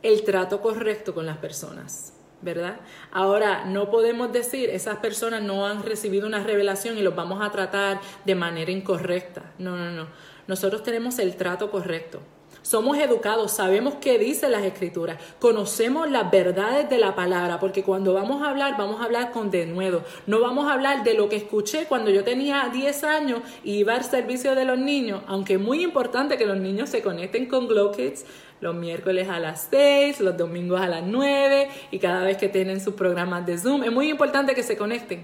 el 0.04 0.24
trato 0.24 0.62
correcto 0.62 1.13
con 1.13 1.25
las 1.25 1.38
personas. 1.38 2.12
¿verdad? 2.42 2.80
Ahora, 3.12 3.65
no 3.65 3.89
podemos 3.89 4.32
decir, 4.32 4.70
esas 4.70 4.98
personas 4.98 5.42
no 5.42 5.65
han 5.65 5.82
recibido 5.82 6.27
una 6.27 6.44
revelación 6.44 6.96
y 6.98 7.01
los 7.01 7.15
vamos 7.15 7.44
a 7.44 7.50
tratar 7.50 8.00
de 8.24 8.36
manera 8.36 8.72
incorrecta. 8.72 9.54
No, 9.58 9.75
no, 9.75 9.89
no. 9.89 10.08
Nosotros 10.48 10.84
tenemos 10.84 11.18
el 11.18 11.36
trato 11.38 11.72
correcto. 11.72 12.20
Somos 12.65 12.98
educados, 12.98 13.51
sabemos 13.51 13.93
qué 14.01 14.17
dicen 14.17 14.51
las 14.51 14.63
escrituras, 14.63 15.19
conocemos 15.38 16.10
las 16.10 16.31
verdades 16.31 16.89
de 16.89 16.98
la 16.98 17.13
palabra, 17.13 17.60
porque 17.60 17.84
cuando 17.84 18.15
vamos 18.15 18.41
a 18.41 18.50
hablar, 18.50 18.75
vamos 18.75 19.00
a 19.01 19.03
hablar 19.03 19.29
con 19.31 19.51
denuedo. 19.51 20.03
No 20.25 20.41
vamos 20.41 20.65
a 20.65 20.74
hablar 20.74 21.03
de 21.03 21.13
lo 21.13 21.29
que 21.29 21.36
escuché 21.36 21.86
cuando 21.86 22.10
yo 22.10 22.24
tenía 22.24 22.67
10 22.74 23.03
años 23.03 23.41
y 23.63 23.74
iba 23.74 23.93
al 23.93 24.03
servicio 24.03 24.55
de 24.55 24.65
los 24.65 24.79
niños, 24.79 25.22
aunque 25.27 25.53
es 25.53 25.60
muy 25.60 25.84
importante 25.84 26.39
que 26.39 26.48
los 26.48 26.57
niños 26.57 26.89
se 26.89 27.03
conecten 27.03 27.45
con 27.45 27.67
Glow 27.67 27.91
Kids, 27.91 28.25
los 28.65 28.75
miércoles 28.75 29.29
a 29.29 29.39
las 29.39 29.67
6, 29.69 30.19
los 30.22 30.36
domingos 30.36 30.81
a 30.81 30.88
las 30.88 31.03
9 31.03 31.69
y 31.91 32.00
cada 32.00 32.24
vez 32.24 32.38
que 32.38 32.50
tienen 32.50 32.81
sus 32.81 32.95
programas 32.95 33.45
de 33.45 33.60
Zoom. 33.60 33.84
Es 33.84 33.91
muy 33.91 34.10
importante 34.10 34.55
que 34.55 34.63
se 34.63 34.75
conecten. 34.75 35.24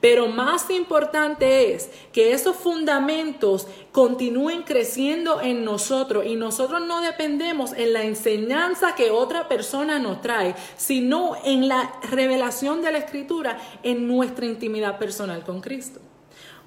Pero 0.00 0.28
más 0.28 0.70
importante 0.70 1.74
es 1.74 1.90
que 2.12 2.32
esos 2.32 2.54
fundamentos 2.54 3.66
continúen 3.90 4.62
creciendo 4.62 5.40
en 5.40 5.64
nosotros 5.64 6.26
y 6.26 6.36
nosotros 6.36 6.80
no 6.86 7.00
dependemos 7.00 7.72
en 7.72 7.92
la 7.92 8.04
enseñanza 8.04 8.94
que 8.94 9.10
otra 9.10 9.48
persona 9.48 9.98
nos 9.98 10.20
trae, 10.20 10.54
sino 10.76 11.34
en 11.44 11.66
la 11.66 11.92
revelación 12.08 12.82
de 12.82 12.92
la 12.92 12.98
escritura 12.98 13.58
en 13.82 14.06
nuestra 14.06 14.46
intimidad 14.46 14.98
personal 14.98 15.42
con 15.42 15.60
Cristo. 15.60 16.00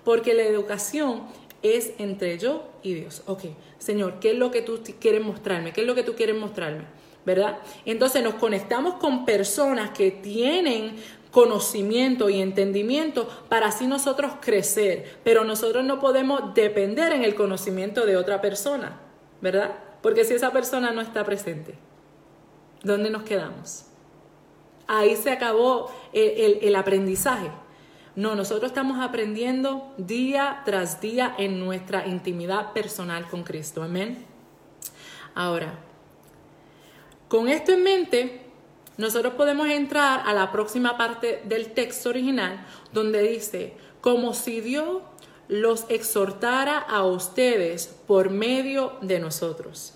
Porque 0.03 0.33
la 0.33 0.43
educación 0.43 1.23
es 1.63 1.93
entre 1.97 2.37
yo 2.37 2.69
y 2.83 2.93
Dios. 2.93 3.23
Ok, 3.25 3.43
Señor, 3.77 4.19
¿qué 4.19 4.31
es 4.31 4.37
lo 4.37 4.51
que 4.51 4.61
tú 4.61 4.79
quieres 4.99 5.23
mostrarme? 5.23 5.73
¿Qué 5.73 5.81
es 5.81 5.87
lo 5.87 5.95
que 5.95 6.03
tú 6.03 6.15
quieres 6.15 6.35
mostrarme? 6.35 6.83
¿Verdad? 7.25 7.59
Entonces 7.85 8.23
nos 8.23 8.35
conectamos 8.35 8.95
con 8.95 9.25
personas 9.25 9.91
que 9.91 10.09
tienen 10.09 10.95
conocimiento 11.31 12.29
y 12.29 12.41
entendimiento 12.41 13.27
para 13.49 13.67
así 13.67 13.87
nosotros 13.87 14.33
crecer, 14.41 15.19
pero 15.23 15.43
nosotros 15.43 15.83
no 15.83 15.99
podemos 15.99 16.53
depender 16.55 17.13
en 17.13 17.23
el 17.23 17.35
conocimiento 17.35 18.05
de 18.05 18.17
otra 18.17 18.41
persona, 18.41 18.99
¿verdad? 19.41 19.75
Porque 20.01 20.25
si 20.25 20.33
esa 20.33 20.51
persona 20.51 20.91
no 20.91 21.01
está 21.01 21.23
presente, 21.23 21.75
¿dónde 22.83 23.09
nos 23.09 23.23
quedamos? 23.23 23.85
Ahí 24.87 25.15
se 25.15 25.29
acabó 25.29 25.91
el, 26.13 26.75
aprendizaje. 26.75 27.51
No, 28.19 28.35
nosotros 28.35 28.71
estamos 28.71 28.99
aprendiendo 28.99 29.93
día 29.97 30.61
tras 30.65 30.99
día 30.99 31.33
en 31.37 31.57
nuestra 31.57 32.05
intimidad 32.05 32.73
personal 32.73 33.29
con 33.29 33.43
Cristo. 33.43 33.81
Amén. 33.81 34.25
Ahora, 35.35 35.75
con 37.29 37.47
esto 37.47 37.71
en 37.71 37.81
mente, 37.81 38.41
nosotros 38.97 39.35
podemos 39.35 39.69
entrar 39.69 40.23
a 40.25 40.33
la 40.33 40.51
próxima 40.51 40.97
parte 40.97 41.41
del 41.45 41.71
texto 41.71 42.09
original 42.09 42.67
donde 42.91 43.21
dice, 43.21 43.77
como 44.01 44.33
si 44.33 44.59
Dios 44.59 45.01
los 45.47 45.85
exhortara 45.87 46.77
a 46.77 47.05
ustedes 47.05 47.87
por 48.05 48.31
medio 48.31 48.97
de 48.99 49.21
nosotros 49.21 49.93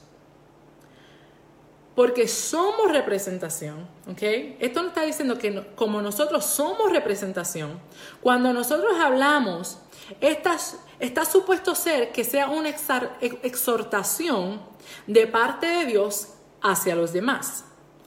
porque 1.95 2.27
somos 2.27 2.91
representación, 2.91 3.87
¿ok? 4.09 4.21
Esto 4.59 4.81
nos 4.81 4.89
está 4.89 5.03
diciendo 5.03 5.37
que 5.37 5.73
como 5.75 6.01
nosotros 6.01 6.45
somos 6.45 6.91
representación, 6.91 7.79
cuando 8.21 8.51
nosotros 8.51 8.93
hablamos, 8.99 9.77
está, 10.19 10.57
está 10.99 11.25
supuesto 11.25 11.75
ser 11.75 12.11
que 12.11 12.23
sea 12.23 12.49
una 12.49 12.69
exhortación 12.69 14.61
de 15.05 15.27
parte 15.27 15.67
de 15.67 15.85
Dios 15.85 16.29
hacia 16.61 16.95
los 16.95 17.13
demás. 17.13 17.65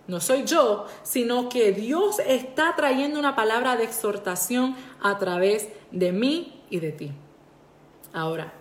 No 0.08 0.20
soy 0.20 0.44
yo, 0.44 0.86
sino 1.02 1.48
que 1.48 1.72
Dios 1.72 2.20
está 2.26 2.74
trayendo 2.76 3.18
una 3.18 3.34
palabra 3.34 3.76
de 3.76 3.84
exhortación 3.84 4.76
a 5.00 5.18
través 5.18 5.68
de 5.90 6.12
mí 6.12 6.64
y 6.70 6.80
de 6.80 6.92
ti. 6.92 7.12
Ahora, 8.12 8.52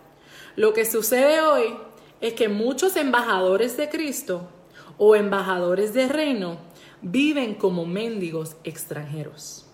lo 0.56 0.74
que 0.74 0.86
sucede 0.86 1.42
hoy 1.42 1.78
es 2.22 2.34
que 2.34 2.50
muchos 2.50 2.96
embajadores 2.96 3.78
de 3.78 3.90
Cristo 3.90 4.50
o 4.98 5.16
embajadores 5.16 5.94
de 5.94 6.08
reino 6.08 6.58
viven 7.02 7.56
como 7.56 7.86
mendigos 7.86 8.56
extranjeros. 8.64 9.66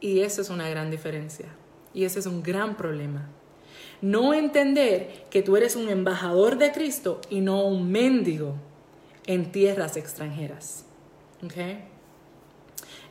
Y 0.00 0.20
eso 0.20 0.40
es 0.40 0.50
una 0.50 0.68
gran 0.68 0.90
diferencia. 0.90 1.46
Y 1.94 2.04
ese 2.04 2.18
es 2.18 2.26
un 2.26 2.42
gran 2.42 2.76
problema. 2.76 3.28
No 4.00 4.34
entender 4.34 5.26
que 5.30 5.42
tú 5.42 5.56
eres 5.56 5.76
un 5.76 5.88
embajador 5.88 6.58
de 6.58 6.72
Cristo 6.72 7.20
y 7.30 7.40
no 7.40 7.64
un 7.64 7.90
mendigo 7.92 8.54
en 9.26 9.52
tierras 9.52 9.96
extranjeras. 9.96 10.84
¿Okay? 11.44 11.84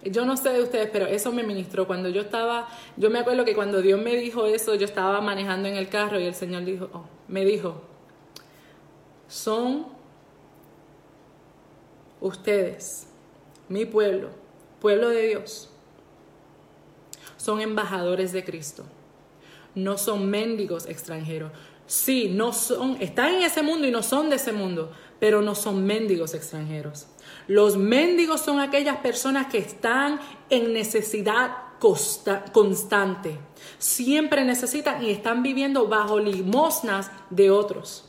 Yo 0.04 0.26
no 0.26 0.36
sé 0.36 0.50
de 0.50 0.64
ustedes, 0.64 0.90
pero 0.92 1.06
eso 1.06 1.32
me 1.32 1.44
ministró. 1.44 1.86
Cuando 1.86 2.10
yo 2.10 2.22
estaba, 2.22 2.68
yo 2.98 3.10
me 3.10 3.20
acuerdo 3.20 3.46
que 3.46 3.56
cuando 3.56 3.82
Dios 3.82 4.02
me 4.02 4.16
dijo 4.16 4.48
eso, 4.48 4.76
yo 4.76 4.86
estaba 4.86 5.22
manejando 5.22 5.68
en 5.68 5.76
el 5.76 5.90
carro 5.90 6.20
y 6.20 6.26
el 6.26 6.34
Señor 6.34 6.66
dijo, 6.66 6.90
oh, 6.92 7.06
me 7.28 7.46
dijo, 7.46 7.84
son 9.28 9.88
ustedes, 12.22 13.08
mi 13.68 13.86
pueblo, 13.86 14.30
pueblo 14.80 15.10
de 15.10 15.28
Dios, 15.28 15.70
son 17.38 17.60
embajadores 17.60 18.32
de 18.32 18.44
Cristo. 18.44 18.86
No 19.74 19.98
son 19.98 20.30
mendigos 20.30 20.86
extranjeros. 20.86 21.52
Sí, 21.88 22.30
no 22.30 22.54
son, 22.54 22.98
están 23.02 23.36
en 23.36 23.42
ese 23.42 23.64
mundo 23.64 23.88
y 23.88 23.92
no 23.92 24.04
son 24.04 24.30
de 24.30 24.36
ese 24.36 24.54
mundo, 24.54 24.92
pero 25.20 25.42
no 25.42 25.56
son 25.56 25.86
mendigos 25.86 26.34
extranjeros. 26.34 27.08
Los 27.48 27.78
mendigos 27.78 28.42
son 28.42 28.60
aquellas 28.60 28.98
personas 28.98 29.48
que 29.48 29.58
están 29.58 30.20
en 30.50 30.72
necesidad 30.72 31.52
constante. 31.80 33.38
Siempre 33.80 34.46
necesitan 34.46 35.04
y 35.04 35.10
están 35.10 35.42
viviendo 35.42 35.88
bajo 35.88 36.20
limosnas 36.20 37.12
de 37.30 37.50
otros. 37.50 38.06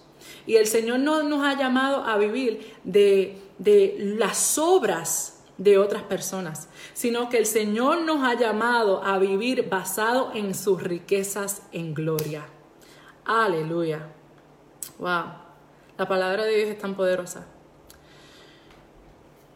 Y 0.46 0.56
el 0.56 0.66
Señor 0.66 0.98
no 0.98 1.22
nos 1.22 1.44
ha 1.44 1.58
llamado 1.58 2.04
a 2.04 2.16
vivir 2.18 2.74
de 2.84 3.38
de 3.62 3.96
las 4.18 4.58
obras 4.58 5.40
de 5.58 5.78
otras 5.78 6.02
personas, 6.02 6.68
sino 6.94 7.28
que 7.28 7.38
el 7.38 7.46
Señor 7.46 8.02
nos 8.02 8.24
ha 8.24 8.34
llamado 8.34 9.02
a 9.04 9.18
vivir 9.18 9.68
basado 9.68 10.32
en 10.34 10.54
sus 10.54 10.82
riquezas 10.82 11.62
en 11.72 11.94
gloria. 11.94 12.44
Aleluya. 13.24 14.08
Wow. 14.98 15.24
La 15.96 16.08
palabra 16.08 16.44
de 16.44 16.56
Dios 16.56 16.70
es 16.70 16.78
tan 16.78 16.94
poderosa. 16.94 17.46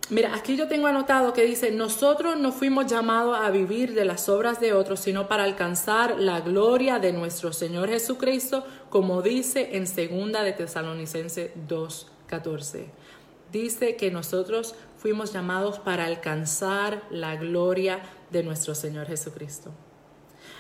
Mira, 0.09 0.37
aquí 0.37 0.57
yo 0.57 0.69
tengo 0.69 0.87
anotado 0.87 1.33
que 1.33 1.43
dice, 1.43 1.73
nosotros 1.73 2.39
no 2.39 2.53
fuimos 2.53 2.87
llamados 2.87 3.37
a 3.41 3.51
vivir 3.51 3.93
de 3.93 4.05
las 4.05 4.29
obras 4.29 4.61
de 4.61 4.73
otros, 4.73 5.01
sino 5.01 5.27
para 5.27 5.43
alcanzar 5.43 6.21
la 6.21 6.41
gloria 6.41 7.01
de 7.01 7.13
nuestro 7.13 7.53
Señor 7.53 7.89
Jesucristo, 7.89 8.65
como 8.89 9.21
dice 9.21 9.77
en 9.77 9.89
segunda 9.89 10.45
de 10.45 10.53
Tesalonicense 10.53 11.53
2.14. 11.69 12.87
Dice 13.57 13.97
que 13.97 14.11
nosotros 14.11 14.75
fuimos 14.99 15.33
llamados 15.33 15.79
para 15.79 16.05
alcanzar 16.05 17.03
la 17.09 17.37
gloria 17.37 18.03
de 18.31 18.43
nuestro 18.43 18.75
Señor 18.75 19.07
Jesucristo. 19.07 19.73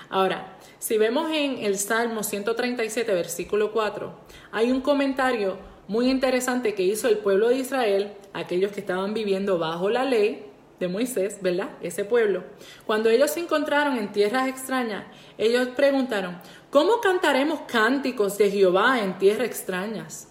Ahora, 0.08 0.56
si 0.78 0.96
vemos 0.96 1.30
en 1.30 1.58
el 1.58 1.76
Salmo 1.76 2.22
137, 2.22 3.12
versículo 3.12 3.70
4, 3.70 4.14
hay 4.50 4.70
un 4.70 4.80
comentario 4.80 5.58
muy 5.88 6.08
interesante 6.08 6.74
que 6.74 6.84
hizo 6.84 7.06
el 7.06 7.18
pueblo 7.18 7.50
de 7.50 7.56
Israel, 7.56 8.14
aquellos 8.32 8.72
que 8.72 8.80
estaban 8.80 9.12
viviendo 9.12 9.58
bajo 9.58 9.90
la 9.90 10.06
ley 10.06 10.46
de 10.80 10.88
Moisés, 10.88 11.36
¿verdad? 11.42 11.72
Ese 11.82 12.06
pueblo. 12.06 12.44
Cuando 12.86 13.10
ellos 13.10 13.30
se 13.30 13.40
encontraron 13.40 13.98
en 13.98 14.10
tierras 14.10 14.48
extrañas, 14.48 15.04
ellos 15.36 15.68
preguntaron, 15.76 16.40
¿cómo 16.70 17.02
cantaremos 17.02 17.60
cánticos 17.68 18.38
de 18.38 18.50
Jehová 18.50 19.00
en 19.00 19.18
tierras 19.18 19.48
extrañas? 19.48 20.28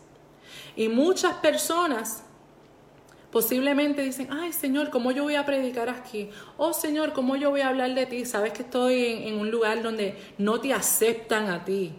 Y 0.75 0.89
muchas 0.89 1.35
personas 1.35 2.24
Posiblemente 3.35 4.01
dicen, 4.01 4.29
ay 4.31 4.53
Señor, 4.53 4.89
¿cómo 4.89 5.11
yo 5.11 5.23
voy 5.23 5.35
a 5.35 5.45
predicar 5.45 5.89
aquí? 5.89 6.29
Oh 6.55 6.71
Señor, 6.71 7.11
¿cómo 7.11 7.35
yo 7.35 7.49
voy 7.49 7.59
a 7.59 7.67
hablar 7.67 7.93
de 7.93 8.05
ti? 8.05 8.23
Sabes 8.23 8.53
que 8.53 8.61
estoy 8.61 9.27
en, 9.27 9.37
un 9.37 9.51
lugar 9.51 9.83
donde 9.83 10.15
no 10.37 10.61
te 10.61 10.71
aceptan 10.71 11.49
a 11.49 11.65
ti. 11.65 11.91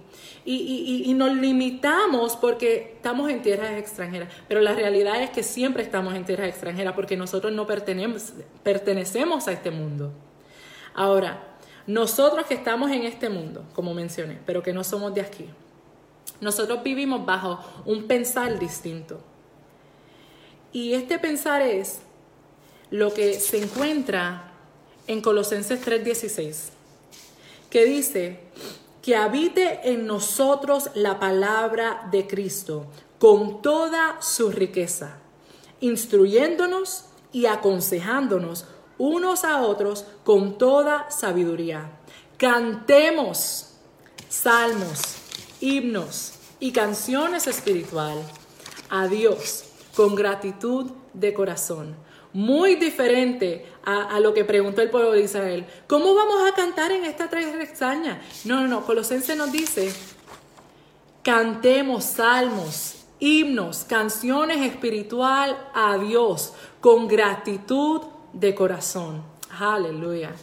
Y, 0.47 1.13
nos 1.15 1.37
limitamos 1.37 2.37
porque 2.37 2.95
estamos 2.97 3.31
en 3.31 3.43
tierras 3.43 3.73
extranjeras. 3.73 4.33
Pero 4.49 4.63
la 4.63 4.73
realidad 4.73 5.23
es 5.23 5.29
que 5.29 5.43
siempre 5.43 5.83
estamos 5.83 6.15
en 6.15 6.25
tierras 6.25 6.49
extranjeras 6.49 6.95
porque 6.95 7.19
nosotros 7.19 7.53
no 7.53 7.67
pertenecemos, 7.67 8.33
pertenecemos 8.63 9.47
a 9.47 9.53
este 9.53 9.71
mundo. 9.71 10.15
Ahora, 10.95 11.59
nosotros 11.87 12.47
que 12.47 12.55
estamos 12.55 12.91
en 12.93 13.03
este 13.03 13.29
mundo, 13.29 13.63
como 13.75 13.93
mencioné, 13.93 14.39
pero 14.47 14.63
que 14.63 14.73
no 14.73 14.83
somos 14.83 15.13
de 15.13 15.21
aquí, 15.21 15.45
nosotros 16.41 16.83
vivimos 16.83 17.27
bajo 17.27 17.61
un 17.85 18.07
pensar 18.07 18.59
distinto. 18.59 19.21
Y 20.77 20.93
este 20.93 21.19
pensar 21.19 21.63
es 21.63 22.01
lo 22.91 23.15
que 23.15 23.41
se 23.41 23.57
encuentra 23.57 24.53
en 25.07 25.23
Colosenses 25.23 25.81
3:16, 25.81 26.69
que 27.71 27.87
dice, 27.87 28.41
que 29.01 29.17
habite 29.17 29.91
en 29.91 30.07
nosotros 30.07 30.91
la 30.95 31.19
palabra 31.19 32.07
de 32.13 32.27
Cristo 32.27 32.89
con 33.19 33.63
toda 33.63 34.21
su 34.21 34.51
riqueza, 34.51 35.17
instruyéndonos 35.81 37.07
y 37.33 37.47
aconsejándonos 37.47 38.67
unos 38.99 39.45
a 39.45 39.63
otros 39.63 40.05
con 40.25 40.59
toda 40.59 41.11
sabiduría. 41.11 41.91
Cantemos 42.37 43.69
salmos, 44.29 45.01
himnos 45.59 46.35
y 46.61 46.73
canciones 46.73 47.47
espiritual 47.47 48.19
a 48.91 49.09
Dios 49.09 49.66
con 49.97 50.15
gratitud 50.15 50.91
de 51.15 51.33
corazón. 51.33 51.97
Muy 52.33 52.75
diferente 52.75 53.67
a, 53.83 54.21
lo 54.21 54.35
que 54.35 54.45
preguntó 54.45 54.83
el 54.83 54.91
pueblo 54.91 55.13
de 55.13 55.23
Israel. 55.23 55.65
¿Cómo 55.87 56.15
vamos 56.15 56.37
a 56.47 56.55
cantar 56.55 56.93
en 56.93 57.05
esta 57.05 57.25
extraña? 57.25 58.21
No, 58.45 58.61
no, 58.61 58.69
no. 58.69 58.85
Colosense 58.85 59.35
nos 59.35 59.51
dice, 59.51 59.91
cantemos 61.23 62.05
salmos, 62.05 63.07
himnos, 63.19 63.85
canciones 63.85 64.59
espiritual 64.71 65.71
a 65.73 65.97
Dios 65.97 66.53
con 66.83 67.09
gratitud 67.09 68.03
de 68.35 68.55
corazón. 68.55 69.23
Aleluya. 69.59 70.35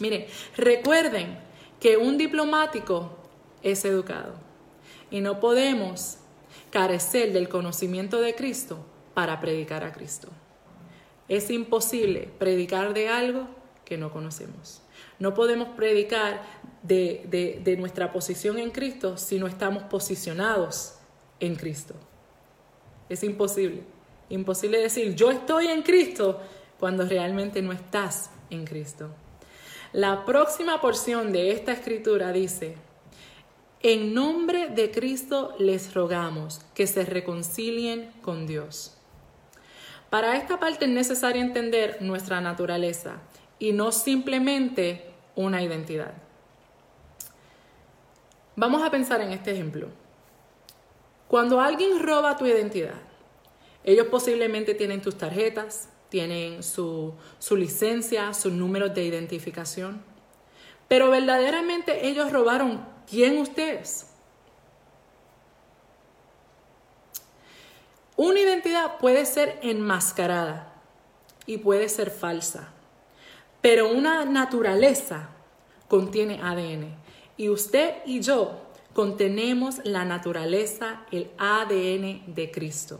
Miren, 0.00 0.26
recuerden 0.56 1.38
que 1.78 1.96
un 1.96 2.18
diplomático 2.18 3.10
es 3.62 3.84
educado 3.84 4.34
y 5.08 5.20
no 5.20 5.38
podemos 5.38 6.18
carecer 6.72 7.32
del 7.32 7.48
conocimiento 7.48 8.20
de 8.20 8.34
Cristo 8.34 8.84
para 9.14 9.38
predicar 9.40 9.84
a 9.84 9.92
Cristo. 9.92 10.28
Es 11.28 11.50
imposible 11.50 12.28
predicar 12.38 12.94
de 12.94 13.08
algo 13.08 13.46
que 13.84 13.98
no 13.98 14.10
conocemos. 14.10 14.82
No 15.18 15.34
podemos 15.34 15.68
predicar 15.76 16.42
de, 16.82 17.76
nuestra 17.78 18.10
posición 18.10 18.58
en 18.58 18.70
Cristo 18.70 19.16
si 19.18 19.38
no 19.38 19.46
estamos 19.46 19.84
posicionados 19.84 20.94
en 21.40 21.54
Cristo. 21.54 21.94
Es 23.08 23.22
imposible. 23.22 23.82
Imposible 24.30 24.78
decir 24.78 25.14
yo 25.14 25.30
estoy 25.30 25.66
en 25.66 25.82
Cristo 25.82 26.40
cuando 26.80 27.04
realmente 27.04 27.60
no 27.60 27.72
estás 27.72 28.30
en 28.48 28.64
Cristo. 28.64 29.10
La 29.92 30.24
próxima 30.24 30.80
porción 30.80 31.32
de 31.32 31.52
esta 31.52 31.72
escritura 31.72 32.32
dice, 32.32 32.76
en 33.82 34.14
nombre 34.14 34.68
de 34.68 34.90
Cristo 34.90 35.54
les 35.58 35.92
rogamos 35.92 36.60
que 36.74 36.86
se 36.86 37.04
reconcilien 37.04 38.12
con 38.22 38.46
Dios. 38.46 38.96
Para 40.08 40.36
esta 40.36 40.60
parte 40.60 40.84
es 40.84 40.90
necesario 40.90 41.42
entender 41.42 41.98
nuestra 42.00 42.40
naturaleza 42.40 43.22
y 43.58 43.72
no 43.72 43.90
simplemente 43.90 45.06
una 45.34 45.62
identidad. 45.62 46.12
Vamos 48.54 48.82
a 48.82 48.90
pensar 48.90 49.20
en 49.20 49.32
este 49.32 49.52
ejemplo. 49.52 49.88
Cuando 51.26 51.60
alguien 51.60 52.00
roba 52.00 52.36
tu 52.36 52.46
identidad, 52.46 53.00
ellos 53.84 54.06
posiblemente 54.08 54.74
tienen 54.74 55.00
tus 55.00 55.16
tarjetas, 55.16 55.88
tienen 56.10 56.62
su, 56.62 57.14
su 57.38 57.56
licencia, 57.56 58.34
sus 58.34 58.52
números 58.52 58.94
de 58.94 59.04
identificación, 59.04 60.02
pero 60.86 61.10
verdaderamente 61.10 62.06
ellos 62.06 62.30
robaron 62.30 62.91
quién 63.12 63.36
usted 63.36 63.80
es. 63.80 64.06
Una 68.16 68.40
identidad 68.40 68.96
puede 68.96 69.26
ser 69.26 69.58
enmascarada 69.60 70.72
y 71.44 71.58
puede 71.58 71.90
ser 71.90 72.10
falsa, 72.10 72.72
pero 73.60 73.90
una 73.90 74.24
naturaleza 74.24 75.28
contiene 75.88 76.40
ADN 76.42 76.96
y 77.36 77.50
usted 77.50 77.96
y 78.06 78.20
yo 78.20 78.62
contenemos 78.94 79.84
la 79.84 80.06
naturaleza, 80.06 81.02
el 81.10 81.30
ADN 81.36 82.34
de 82.34 82.50
Cristo. 82.50 82.98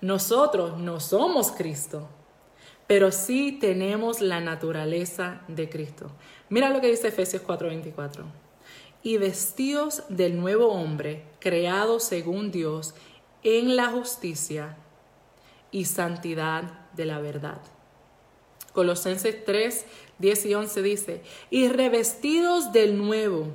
Nosotros 0.00 0.78
no 0.78 1.00
somos 1.00 1.52
Cristo, 1.52 2.08
pero 2.86 3.12
sí 3.12 3.58
tenemos 3.60 4.22
la 4.22 4.40
naturaleza 4.40 5.42
de 5.48 5.68
Cristo. 5.68 6.10
Mira 6.48 6.70
lo 6.70 6.80
que 6.80 6.86
dice 6.86 7.08
Efesios 7.08 7.42
4:24 7.42 8.47
y 9.08 9.16
vestidos 9.16 10.02
del 10.10 10.38
nuevo 10.38 10.68
hombre, 10.68 11.24
creado 11.40 11.98
según 11.98 12.50
Dios, 12.50 12.94
en 13.42 13.74
la 13.74 13.86
justicia 13.86 14.76
y 15.70 15.86
santidad 15.86 16.90
de 16.92 17.06
la 17.06 17.18
verdad. 17.18 17.58
Colosenses 18.74 19.46
3, 19.46 19.86
10 20.18 20.44
y 20.44 20.54
11 20.54 20.82
dice, 20.82 21.22
y 21.48 21.68
revestidos 21.68 22.70
del 22.74 22.98
nuevo, 22.98 23.46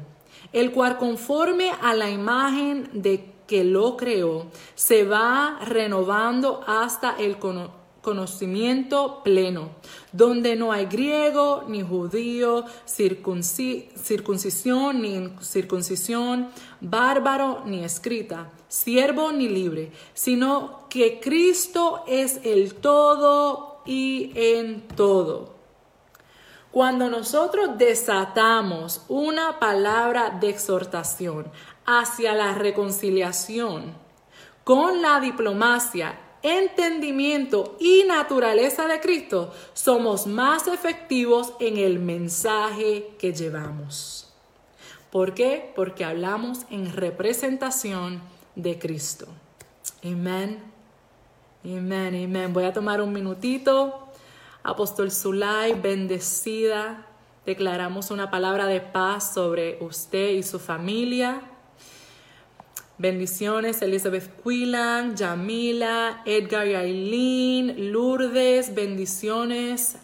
el 0.53 0.71
cual 0.71 0.97
conforme 0.97 1.69
a 1.69 1.93
la 1.93 2.09
imagen 2.09 2.89
de 2.91 3.31
que 3.45 3.63
lo 3.63 3.95
creó, 3.95 4.47
se 4.73 5.03
va 5.03 5.59
renovando 5.63 6.63
hasta 6.65 7.15
el 7.19 7.37
conocimiento 7.37 7.82
conocimiento 8.03 9.23
pleno, 9.23 9.69
donde 10.11 10.55
no 10.55 10.71
hay 10.71 10.85
griego 10.85 11.63
ni 11.67 11.81
judío, 11.81 12.65
circuncisión 12.85 15.01
ni 15.01 15.29
circuncisión, 15.41 16.49
bárbaro 16.81 17.63
ni 17.65 17.83
escrita, 17.83 18.51
siervo 18.67 19.31
ni 19.31 19.47
libre, 19.47 19.91
sino 20.13 20.87
que 20.89 21.19
Cristo 21.19 22.03
es 22.05 22.41
el 22.43 22.75
todo 22.75 23.81
y 23.85 24.31
en 24.35 24.87
todo. 24.89 25.53
Cuando 26.71 27.09
nosotros 27.09 27.77
desatamos 27.77 29.01
una 29.07 29.59
palabra 29.59 30.37
de 30.41 30.49
exhortación 30.49 31.45
hacia 31.85 32.33
la 32.33 32.53
reconciliación 32.53 33.93
con 34.63 35.01
la 35.01 35.19
diplomacia 35.19 36.17
entendimiento 36.43 37.75
y 37.79 38.03
naturaleza 38.03 38.87
de 38.87 38.99
Cristo, 38.99 39.53
somos 39.73 40.27
más 40.27 40.67
efectivos 40.67 41.53
en 41.59 41.77
el 41.77 41.99
mensaje 41.99 43.09
que 43.17 43.33
llevamos. 43.33 44.31
¿Por 45.11 45.33
qué? 45.33 45.71
Porque 45.75 46.05
hablamos 46.05 46.59
en 46.69 46.93
representación 46.93 48.21
de 48.55 48.77
Cristo. 48.77 49.27
Amén. 50.03 50.61
Amén, 51.63 52.23
amén. 52.25 52.53
Voy 52.53 52.65
a 52.65 52.73
tomar 52.73 53.01
un 53.01 53.13
minutito 53.13 54.03
Apóstol 54.63 55.11
Zulay, 55.11 55.73
bendecida. 55.73 57.05
Declaramos 57.45 58.11
una 58.11 58.31
palabra 58.31 58.65
de 58.65 58.79
paz 58.79 59.33
sobre 59.33 59.77
usted 59.81 60.29
y 60.29 60.43
su 60.43 60.57
familia. 60.57 61.41
Bendiciones, 63.03 63.81
Elizabeth 63.81 64.29
Quillan, 64.41 65.17
Yamila, 65.17 66.21
Edgar 66.25 66.65
y 66.65 66.73
Aileen, 66.73 67.91
Lourdes, 67.91 68.73
bendiciones. 68.73 69.97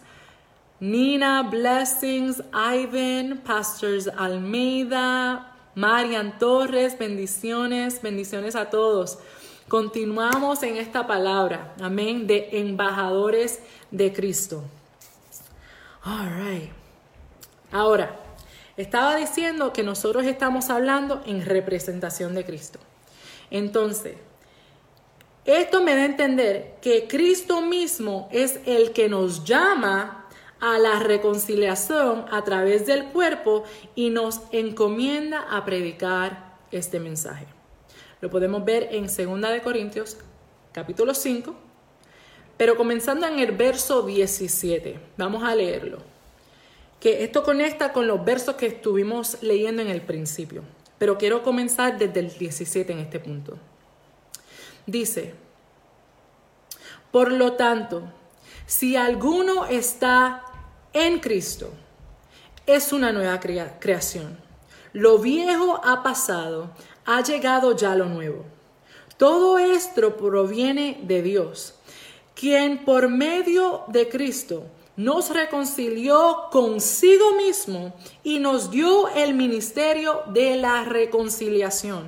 Nina, 0.80 1.44
blessings, 1.44 2.42
Ivan, 2.52 3.38
Pastors 3.38 4.06
Almeida, 4.06 5.50
Marian 5.74 6.38
Torres, 6.38 6.98
bendiciones, 6.98 8.02
bendiciones 8.02 8.54
a 8.54 8.68
todos. 8.68 9.18
Continuamos 9.66 10.62
en 10.62 10.76
esta 10.76 11.06
palabra, 11.06 11.72
amén, 11.80 12.26
de 12.26 12.50
embajadores 12.52 13.60
de 13.90 14.12
Cristo. 14.12 14.62
All 16.04 16.28
right. 16.28 16.70
Ahora, 17.72 18.14
estaba 18.76 19.16
diciendo 19.16 19.72
que 19.72 19.82
nosotros 19.82 20.26
estamos 20.26 20.68
hablando 20.68 21.22
en 21.24 21.46
representación 21.46 22.34
de 22.34 22.44
Cristo. 22.44 22.78
Entonces, 23.50 24.16
esto 25.44 25.82
me 25.82 25.94
da 25.94 26.02
a 26.02 26.06
entender 26.06 26.76
que 26.80 27.08
Cristo 27.08 27.62
mismo 27.62 28.28
es 28.30 28.60
el 28.66 28.92
que 28.92 29.08
nos 29.08 29.44
llama 29.44 30.28
a 30.60 30.78
la 30.78 30.98
reconciliación 30.98 32.26
a 32.30 32.44
través 32.44 32.86
del 32.86 33.06
cuerpo 33.06 33.64
y 33.94 34.10
nos 34.10 34.42
encomienda 34.52 35.40
a 35.50 35.64
predicar 35.64 36.58
este 36.70 37.00
mensaje. 37.00 37.46
Lo 38.20 38.30
podemos 38.30 38.64
ver 38.64 38.88
en 38.92 39.06
2 39.06 39.16
de 39.50 39.62
Corintios 39.62 40.18
capítulo 40.72 41.14
5, 41.14 41.54
pero 42.56 42.76
comenzando 42.76 43.26
en 43.26 43.38
el 43.38 43.52
verso 43.52 44.02
17. 44.02 45.00
Vamos 45.16 45.42
a 45.42 45.54
leerlo. 45.54 45.98
Que 47.00 47.24
esto 47.24 47.42
conecta 47.42 47.94
con 47.94 48.06
los 48.06 48.22
versos 48.22 48.56
que 48.56 48.66
estuvimos 48.66 49.42
leyendo 49.42 49.80
en 49.80 49.88
el 49.88 50.02
principio, 50.02 50.62
pero 51.00 51.16
quiero 51.16 51.42
comenzar 51.42 51.96
desde 51.96 52.20
el 52.20 52.28
17 52.36 52.92
en 52.92 52.98
este 52.98 53.18
punto. 53.20 53.56
Dice, 54.84 55.32
por 57.10 57.32
lo 57.32 57.54
tanto, 57.54 58.02
si 58.66 58.96
alguno 58.96 59.64
está 59.64 60.44
en 60.92 61.18
Cristo, 61.20 61.70
es 62.66 62.92
una 62.92 63.12
nueva 63.12 63.40
creación. 63.40 64.38
Lo 64.92 65.16
viejo 65.16 65.80
ha 65.82 66.02
pasado, 66.02 66.70
ha 67.06 67.22
llegado 67.22 67.74
ya 67.74 67.94
lo 67.94 68.04
nuevo. 68.04 68.44
Todo 69.16 69.58
esto 69.58 70.18
proviene 70.18 71.00
de 71.04 71.22
Dios, 71.22 71.76
quien 72.34 72.84
por 72.84 73.08
medio 73.08 73.84
de 73.86 74.06
Cristo 74.10 74.66
nos 75.00 75.30
reconcilió 75.30 76.48
consigo 76.50 77.32
mismo 77.32 77.94
y 78.22 78.38
nos 78.38 78.70
dio 78.70 79.08
el 79.08 79.32
ministerio 79.32 80.22
de 80.26 80.56
la 80.56 80.84
reconciliación. 80.84 82.06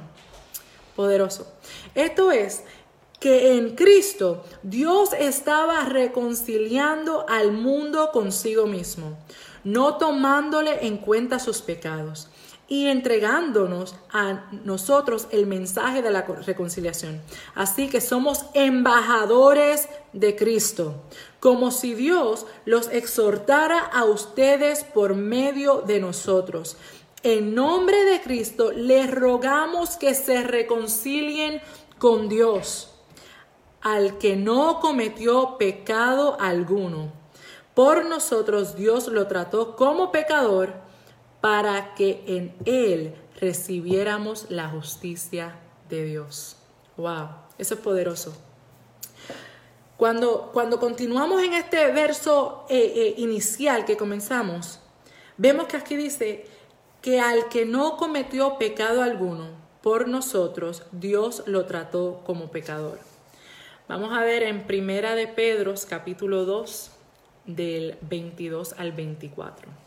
Poderoso. 0.94 1.50
Esto 1.94 2.30
es 2.30 2.64
que 3.18 3.56
en 3.56 3.76
Cristo 3.76 4.44
Dios 4.62 5.14
estaba 5.18 5.86
reconciliando 5.86 7.24
al 7.30 7.52
mundo 7.52 8.10
consigo 8.12 8.66
mismo, 8.66 9.16
no 9.64 9.96
tomándole 9.96 10.86
en 10.86 10.98
cuenta 10.98 11.38
sus 11.38 11.62
pecados 11.62 12.28
y 12.68 12.86
entregándonos 12.86 13.94
a 14.10 14.48
nosotros 14.64 15.26
el 15.30 15.46
mensaje 15.46 16.00
de 16.00 16.10
la 16.10 16.22
reconciliación. 16.22 17.20
Así 17.54 17.88
que 17.88 18.00
somos 18.00 18.46
embajadores 18.54 19.88
de 20.12 20.36
Cristo, 20.36 21.02
como 21.40 21.70
si 21.70 21.94
Dios 21.94 22.46
los 22.64 22.88
exhortara 22.88 23.78
a 23.78 24.04
ustedes 24.04 24.84
por 24.84 25.14
medio 25.14 25.82
de 25.82 26.00
nosotros. 26.00 26.76
En 27.22 27.54
nombre 27.54 28.04
de 28.04 28.20
Cristo 28.20 28.72
les 28.72 29.10
rogamos 29.10 29.96
que 29.96 30.14
se 30.14 30.42
reconcilien 30.42 31.60
con 31.98 32.28
Dios, 32.28 32.90
al 33.80 34.18
que 34.18 34.36
no 34.36 34.80
cometió 34.80 35.56
pecado 35.58 36.36
alguno. 36.40 37.12
Por 37.74 38.06
nosotros 38.06 38.76
Dios 38.76 39.08
lo 39.08 39.26
trató 39.26 39.76
como 39.76 40.10
pecador 40.10 40.91
para 41.42 41.92
que 41.94 42.22
en 42.26 42.54
Él 42.64 43.16
recibiéramos 43.40 44.46
la 44.48 44.68
justicia 44.68 45.56
de 45.90 46.04
Dios. 46.04 46.56
Wow, 46.96 47.30
eso 47.58 47.74
es 47.74 47.80
poderoso. 47.80 48.32
Cuando, 49.96 50.50
cuando 50.52 50.78
continuamos 50.78 51.42
en 51.42 51.54
este 51.54 51.90
verso 51.90 52.64
eh, 52.70 52.92
eh, 52.94 53.14
inicial 53.18 53.84
que 53.84 53.96
comenzamos, 53.96 54.78
vemos 55.36 55.66
que 55.66 55.76
aquí 55.76 55.96
dice 55.96 56.46
que 57.02 57.18
al 57.18 57.48
que 57.48 57.66
no 57.66 57.96
cometió 57.96 58.56
pecado 58.56 59.02
alguno 59.02 59.48
por 59.82 60.06
nosotros, 60.06 60.84
Dios 60.92 61.42
lo 61.46 61.66
trató 61.66 62.22
como 62.24 62.52
pecador. 62.52 63.00
Vamos 63.88 64.16
a 64.16 64.22
ver 64.22 64.44
en 64.44 64.64
Primera 64.64 65.16
de 65.16 65.26
Pedro, 65.26 65.74
capítulo 65.88 66.44
2, 66.44 66.90
del 67.46 67.98
22 68.02 68.74
al 68.78 68.92
24. 68.92 69.81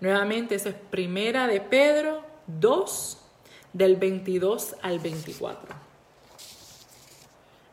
Nuevamente, 0.00 0.54
esa 0.54 0.68
es 0.68 0.74
primera 0.74 1.46
de 1.46 1.60
Pedro 1.60 2.22
2, 2.46 3.18
del 3.72 3.96
22 3.96 4.76
al 4.82 4.98
24. 4.98 5.74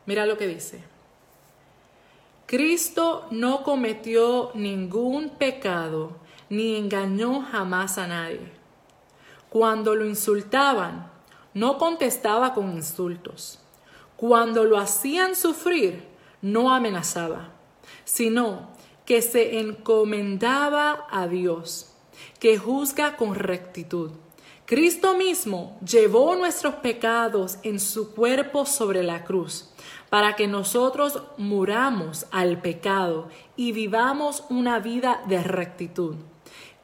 Mira 0.06 0.26
lo 0.26 0.36
que 0.36 0.46
dice. 0.46 0.82
Cristo 2.46 3.26
no 3.30 3.62
cometió 3.62 4.52
ningún 4.54 5.30
pecado 5.30 6.16
ni 6.48 6.76
engañó 6.76 7.42
jamás 7.42 7.98
a 7.98 8.06
nadie. 8.06 8.52
Cuando 9.48 9.94
lo 9.94 10.04
insultaban, 10.04 11.10
no 11.54 11.78
contestaba 11.78 12.54
con 12.54 12.72
insultos. 12.72 13.58
Cuando 14.16 14.64
lo 14.64 14.78
hacían 14.78 15.34
sufrir, 15.34 16.04
no 16.40 16.72
amenazaba, 16.72 17.50
sino 18.04 18.68
que 19.04 19.22
se 19.22 19.58
encomendaba 19.58 21.06
a 21.10 21.26
Dios 21.26 21.95
que 22.38 22.58
juzga 22.58 23.16
con 23.16 23.34
rectitud. 23.34 24.12
Cristo 24.66 25.14
mismo 25.16 25.78
llevó 25.80 26.34
nuestros 26.34 26.74
pecados 26.74 27.58
en 27.62 27.78
su 27.78 28.12
cuerpo 28.12 28.66
sobre 28.66 29.04
la 29.04 29.22
cruz, 29.22 29.70
para 30.10 30.34
que 30.34 30.48
nosotros 30.48 31.22
muramos 31.36 32.26
al 32.32 32.60
pecado 32.60 33.28
y 33.54 33.70
vivamos 33.70 34.42
una 34.50 34.80
vida 34.80 35.22
de 35.28 35.42
rectitud. 35.42 36.16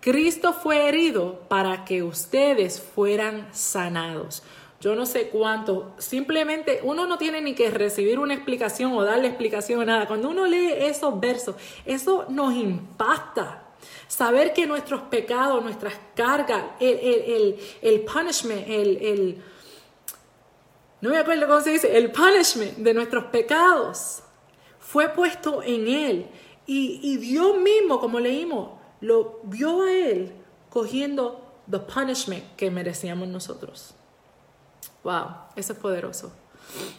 Cristo 0.01 0.53
fue 0.53 0.88
herido 0.88 1.40
para 1.49 1.85
que 1.85 2.05
ustedes 2.05 2.81
fueran 2.81 3.49
sanados. 3.53 4.45
Yo 4.81 4.97
no 4.97 5.07
sé 5.07 5.29
cuánto, 5.29 5.92
simplemente 5.99 6.81
uno 6.83 7.07
no 7.07 7.18
tiene 7.18 7.40
ni 7.40 7.55
que 7.55 7.71
recibir 7.71 8.18
una 8.18 8.35
explicación 8.35 8.92
o 8.92 9.05
darle 9.05 9.29
explicación 9.29 9.81
o 9.81 9.85
nada. 9.85 10.09
Cuando 10.09 10.29
uno 10.29 10.47
lee 10.47 10.73
esos 10.77 11.21
versos, 11.21 11.55
eso 11.85 12.27
nos 12.29 12.53
impacta 12.55 13.62
Saber 14.09 14.53
que 14.53 14.66
nuestros 14.66 15.03
pecados, 15.03 15.62
nuestras 15.62 15.95
cargas, 16.14 16.64
el, 16.81 18.05
punishment, 18.12 18.68
el, 18.68 19.42
no 21.01 21.11
me 21.11 21.18
acuerdo 21.18 21.47
cómo 21.47 21.61
se 21.61 21.71
dice, 21.71 21.97
el 21.97 22.12
punishment 22.12 22.79
de 22.79 22.95
nuestros 22.95 23.25
pecados 23.25 24.23
fue 24.79 25.09
puesto 25.09 25.62
en 25.62 25.88
Él. 25.88 26.27
Y, 26.66 27.01
y 27.03 27.16
Dios 27.16 27.59
mismo, 27.59 27.99
como 27.99 28.21
leímos, 28.21 28.79
lo 29.01 29.40
vio 29.42 29.83
a 29.83 29.92
Él 29.92 30.33
cogiendo 30.71 31.42
the 31.71 31.79
punishment 31.79 32.45
que 32.57 32.71
merecíamos 32.71 33.29
nosotros. 33.29 33.95
Wow, 35.05 35.27
eso 35.57 35.73
es 35.73 35.79
poderoso. 35.79 36.33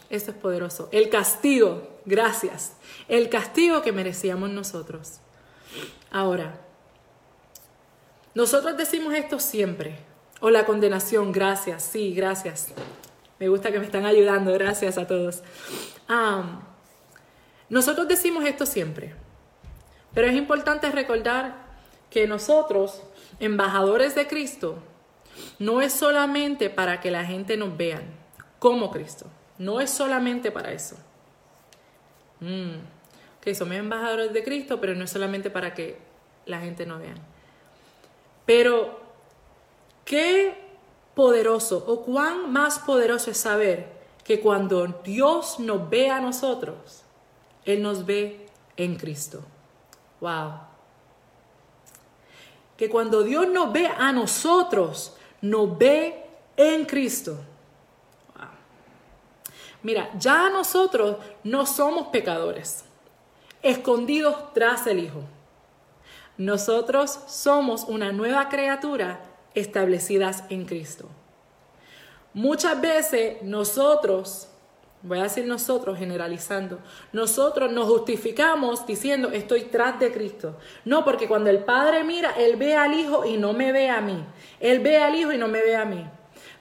Eso 0.09 0.31
es 0.31 0.37
poderoso. 0.37 0.89
El 0.91 1.09
castigo, 1.09 1.87
gracias. 2.05 2.73
El 3.07 3.29
castigo 3.29 3.81
que 3.81 3.91
merecíamos 3.91 4.49
nosotros. 4.49 5.19
Ahora, 6.11 6.59
nosotros 8.35 8.77
decimos 8.77 9.13
esto 9.13 9.39
siempre. 9.39 9.97
O 10.39 10.49
la 10.49 10.65
condenación, 10.65 11.31
gracias, 11.31 11.83
sí, 11.83 12.13
gracias. 12.13 12.69
Me 13.39 13.47
gusta 13.47 13.71
que 13.71 13.79
me 13.79 13.85
están 13.85 14.05
ayudando, 14.05 14.51
gracias 14.53 14.97
a 14.97 15.07
todos. 15.07 15.43
nosotros 17.69 18.07
decimos 18.07 18.45
esto 18.45 18.65
siempre. 18.65 19.13
Pero 20.13 20.27
es 20.27 20.35
importante 20.35 20.91
recordar 20.91 21.55
que 22.09 22.27
nosotros, 22.27 23.01
embajadores 23.39 24.15
de 24.15 24.27
Cristo, 24.27 24.77
no 25.59 25.81
es 25.81 25.93
solamente 25.93 26.69
para 26.69 26.99
que 26.99 27.09
la 27.09 27.25
gente 27.25 27.57
nos 27.57 27.75
vea 27.75 28.01
como 28.59 28.91
Cristo. 28.91 29.25
No 29.57 29.81
es 29.81 29.89
solamente 29.89 30.51
para 30.51 30.71
eso. 30.71 30.97
Mm. 32.39 32.75
Que 33.41 33.55
somos 33.55 33.75
embajadores 33.75 34.33
de 34.33 34.43
Cristo, 34.43 34.79
pero 34.79 34.93
no 34.93 35.05
es 35.05 35.09
solamente 35.09 35.49
para 35.49 35.73
que 35.73 35.97
la 36.45 36.59
gente 36.59 36.85
nos 36.85 36.99
vea. 36.99 37.15
Pero, 38.45 38.99
qué 40.05 40.63
poderoso 41.15 41.83
o 41.87 42.01
cuán 42.01 42.51
más 42.51 42.79
poderoso 42.79 43.31
es 43.31 43.37
saber 43.37 43.93
que 44.23 44.39
cuando 44.39 44.87
Dios 45.03 45.59
nos 45.59 45.89
ve 45.89 46.09
a 46.09 46.19
nosotros, 46.19 47.03
Él 47.65 47.81
nos 47.81 48.05
ve 48.05 48.47
en 48.77 48.95
Cristo. 48.95 49.41
Wow. 50.19 50.53
Que 52.77 52.89
cuando 52.89 53.23
Dios 53.23 53.47
nos 53.47 53.71
ve 53.71 53.87
a 53.87 54.11
nosotros, 54.11 55.15
nos 55.41 55.77
ve 55.77 56.25
en 56.55 56.85
Cristo. 56.85 57.37
Wow. 58.35 58.47
Mira, 59.83 60.09
ya 60.17 60.49
nosotros 60.49 61.17
no 61.43 61.65
somos 61.65 62.07
pecadores, 62.07 62.85
escondidos 63.61 64.53
tras 64.53 64.87
el 64.87 64.99
Hijo. 64.99 65.21
Nosotros 66.37 67.19
somos 67.27 67.83
una 67.83 68.11
nueva 68.11 68.49
criatura 68.49 69.19
establecidas 69.53 70.43
en 70.49 70.65
Cristo. 70.65 71.07
Muchas 72.33 72.81
veces 72.81 73.43
nosotros, 73.43 74.47
voy 75.03 75.19
a 75.19 75.23
decir 75.23 75.45
nosotros 75.45 75.99
generalizando, 75.99 76.79
nosotros 77.11 77.71
nos 77.71 77.87
justificamos 77.87 78.87
diciendo 78.87 79.29
estoy 79.31 79.65
tras 79.65 79.99
de 79.99 80.11
Cristo. 80.11 80.57
No, 80.85 81.05
porque 81.05 81.27
cuando 81.27 81.51
el 81.51 81.59
Padre 81.59 82.03
mira, 82.03 82.31
Él 82.31 82.55
ve 82.55 82.75
al 82.75 82.93
Hijo 82.95 83.25
y 83.25 83.37
no 83.37 83.53
me 83.53 83.71
ve 83.71 83.89
a 83.89 84.01
mí. 84.01 84.25
Él 84.59 84.79
ve 84.79 84.97
al 84.97 85.15
Hijo 85.15 85.31
y 85.31 85.37
no 85.37 85.47
me 85.47 85.61
ve 85.61 85.75
a 85.75 85.85
mí. 85.85 86.03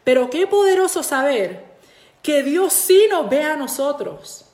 Pero 0.05 0.29
qué 0.29 0.47
poderoso 0.47 1.03
saber 1.03 1.65
que 2.23 2.43
Dios 2.43 2.75
sí 2.75 3.07
nos 3.11 3.31
ve 3.31 3.43
a 3.43 3.57
nosotros 3.57 4.52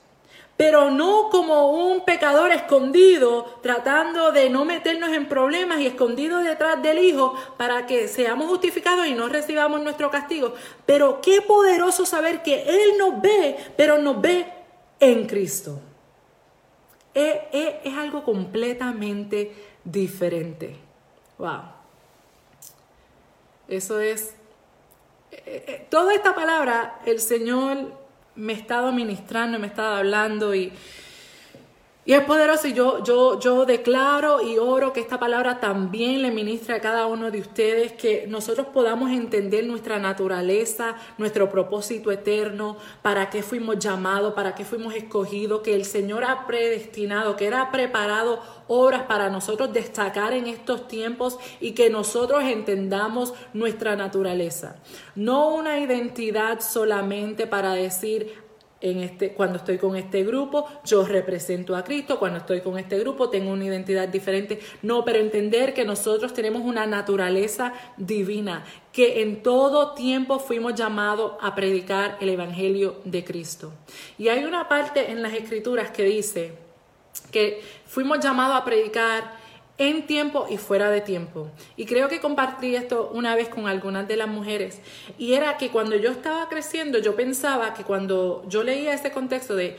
pero 0.59 0.91
no 0.91 1.31
como 1.31 1.71
un 1.71 2.05
pecador 2.05 2.51
escondido, 2.51 3.45
tratando 3.63 4.33
de 4.33 4.51
no 4.51 4.65
meternos 4.65 5.11
en 5.11 5.29
problemas 5.29 5.79
y 5.79 5.87
escondido 5.87 6.41
detrás 6.41 6.83
del 6.83 6.99
Hijo 6.99 7.33
para 7.57 7.87
que 7.87 8.09
seamos 8.09 8.49
justificados 8.49 9.07
y 9.07 9.15
no 9.15 9.29
recibamos 9.29 9.81
nuestro 9.81 10.11
castigo. 10.11 10.55
Pero 10.85 11.21
qué 11.21 11.43
poderoso 11.43 12.05
saber 12.05 12.43
que 12.43 12.65
Él 12.65 12.99
nos 12.99 13.23
ve, 13.23 13.57
pero 13.77 13.99
nos 13.99 14.21
ve 14.21 14.53
en 14.99 15.29
Cristo. 15.29 15.79
Es, 17.15 17.37
es 17.85 17.97
algo 17.97 18.25
completamente 18.25 19.55
diferente. 19.85 20.77
Wow. 21.39 21.63
Eso 23.69 24.01
es... 24.01 24.35
Eh, 25.31 25.65
eh, 25.69 25.87
toda 25.89 26.15
esta 26.15 26.35
palabra 26.35 26.99
el 27.07 27.21
Señor 27.21 28.08
me 28.39 28.53
he 28.53 28.57
estado 28.57 28.93
ministrando, 28.93 29.59
me 29.59 29.67
he 29.67 29.71
estado 29.71 29.97
hablando 29.97 30.55
y, 30.55 30.73
y 32.09 32.15
es 32.15 32.25
poderoso 32.25 32.67
y 32.67 32.73
yo, 32.73 33.05
yo, 33.05 33.39
yo 33.39 33.67
declaro 33.67 34.41
y 34.41 34.57
oro 34.57 34.95
que 34.95 35.01
esta 35.01 35.21
palabra 35.21 35.61
también 35.61 36.23
le 36.23 36.31
ministre 36.31 36.75
a 36.75 36.81
cada 36.81 37.05
uno 37.05 37.31
de 37.31 37.39
ustedes, 37.39 37.93
que 37.93 38.25
nosotros 38.27 38.69
podamos 38.69 39.11
entender 39.11 39.67
nuestra 39.67 39.99
naturaleza, 39.99 40.97
nuestro 41.19 41.51
propósito 41.51 42.11
eterno, 42.11 42.79
para 43.03 43.29
qué 43.29 43.43
fuimos 43.43 43.79
llamados, 43.79 44.33
para 44.33 44.55
qué 44.55 44.65
fuimos 44.65 44.95
escogidos, 44.95 45.61
que 45.61 45.75
el 45.75 45.85
Señor 45.85 46.25
ha 46.25 46.47
predestinado, 46.47 47.37
que 47.37 47.45
era 47.45 47.71
preparado 47.71 48.41
obras 48.69 49.03
para 49.03 49.29
nosotros 49.29 49.75
destacar 49.75 50.33
en 50.33 50.47
estos 50.47 50.89
tiempos 50.89 51.39
y 51.61 51.73
que 51.73 51.91
nosotros 51.91 52.43
entendamos 52.43 53.35
nuestra 53.53 53.97
naturaleza. 53.97 54.77
No 55.15 55.55
una 55.55 55.79
identidad 55.79 56.61
solamente 56.61 57.47
para 57.47 57.75
decir, 57.75 58.48
en 58.81 59.01
este, 59.01 59.33
cuando 59.33 59.59
estoy 59.59 59.79
con 59.79 59.97
este 59.97 60.23
grupo, 60.25 60.67
yo 60.85 61.05
represento 61.05 61.75
a 61.75 61.83
Cristo, 61.83 62.19
cuando 62.19 62.39
estoy 62.39 62.61
con 62.61 62.79
este 62.79 62.99
grupo 62.99 63.29
tengo 63.29 63.51
una 63.51 63.65
identidad 63.65 64.09
diferente. 64.09 64.61
No, 64.83 65.05
pero 65.05 65.19
entender 65.19 65.75
que 65.75 65.85
nosotros 65.85 66.33
tenemos 66.33 66.63
una 66.63 66.87
naturaleza 66.87 67.73
divina, 67.97 68.65
que 68.93 69.23
en 69.23 69.43
todo 69.43 69.95
tiempo 69.95 70.39
fuimos 70.39 70.75
llamados 70.75 71.33
a 71.41 71.55
predicar 71.55 72.19
el 72.21 72.29
Evangelio 72.29 72.97
de 73.05 73.25
Cristo. 73.25 73.73
Y 74.17 74.29
hay 74.29 74.45
una 74.45 74.69
parte 74.69 75.11
en 75.11 75.23
las 75.23 75.35
Escrituras 75.35 75.91
que 75.91 76.05
dice, 76.05 76.53
que 77.33 77.61
fuimos 77.87 78.21
llamados 78.21 78.61
a 78.61 78.65
predicar 78.65 79.38
en 79.79 80.07
tiempo 80.07 80.47
y 80.51 80.57
fuera 80.57 80.91
de 80.91 81.01
tiempo. 81.01 81.51
Y 81.77 81.87
creo 81.87 82.09
que 82.09 82.21
compartí 82.21 82.75
esto 82.75 83.11
una 83.15 83.35
vez 83.35 83.49
con 83.49 83.67
algunas 83.67 84.07
de 84.07 84.17
las 84.17 84.29
mujeres. 84.29 84.81
Y 85.17 85.35
era 85.35 85.57
que 85.57 85.71
cuando 85.71 85.97
yo 85.97 86.11
estaba 86.11 86.49
creciendo, 86.49 86.99
yo 86.99 87.17
pensaba 87.17 87.75
que 87.75 87.85
cuando 87.85 88.45
yo 88.49 88.63
leía 88.63 88.93
este 88.93 89.13
contexto 89.13 89.55
de 89.55 89.77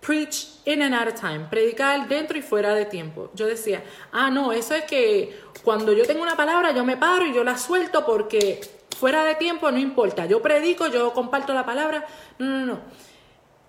preach 0.00 0.48
in 0.64 0.82
and 0.82 0.94
out 0.94 1.08
of 1.08 1.20
time, 1.20 1.46
predicar 1.50 2.08
dentro 2.08 2.36
y 2.38 2.42
fuera 2.42 2.74
de 2.74 2.84
tiempo, 2.84 3.30
yo 3.34 3.46
decía, 3.46 3.82
ah, 4.12 4.30
no, 4.30 4.52
eso 4.52 4.74
es 4.74 4.84
que 4.84 5.40
cuando 5.64 5.92
yo 5.92 6.04
tengo 6.04 6.22
una 6.22 6.36
palabra, 6.36 6.72
yo 6.72 6.84
me 6.84 6.96
paro 6.96 7.26
y 7.26 7.34
yo 7.34 7.42
la 7.44 7.58
suelto 7.58 8.04
porque 8.04 8.60
fuera 8.98 9.24
de 9.24 9.36
tiempo 9.36 9.70
no 9.70 9.78
importa. 9.78 10.26
Yo 10.26 10.42
predico, 10.42 10.88
yo 10.88 11.12
comparto 11.12 11.54
la 11.54 11.64
palabra. 11.64 12.06
No, 12.38 12.46
no, 12.46 12.66
no. 12.66 12.80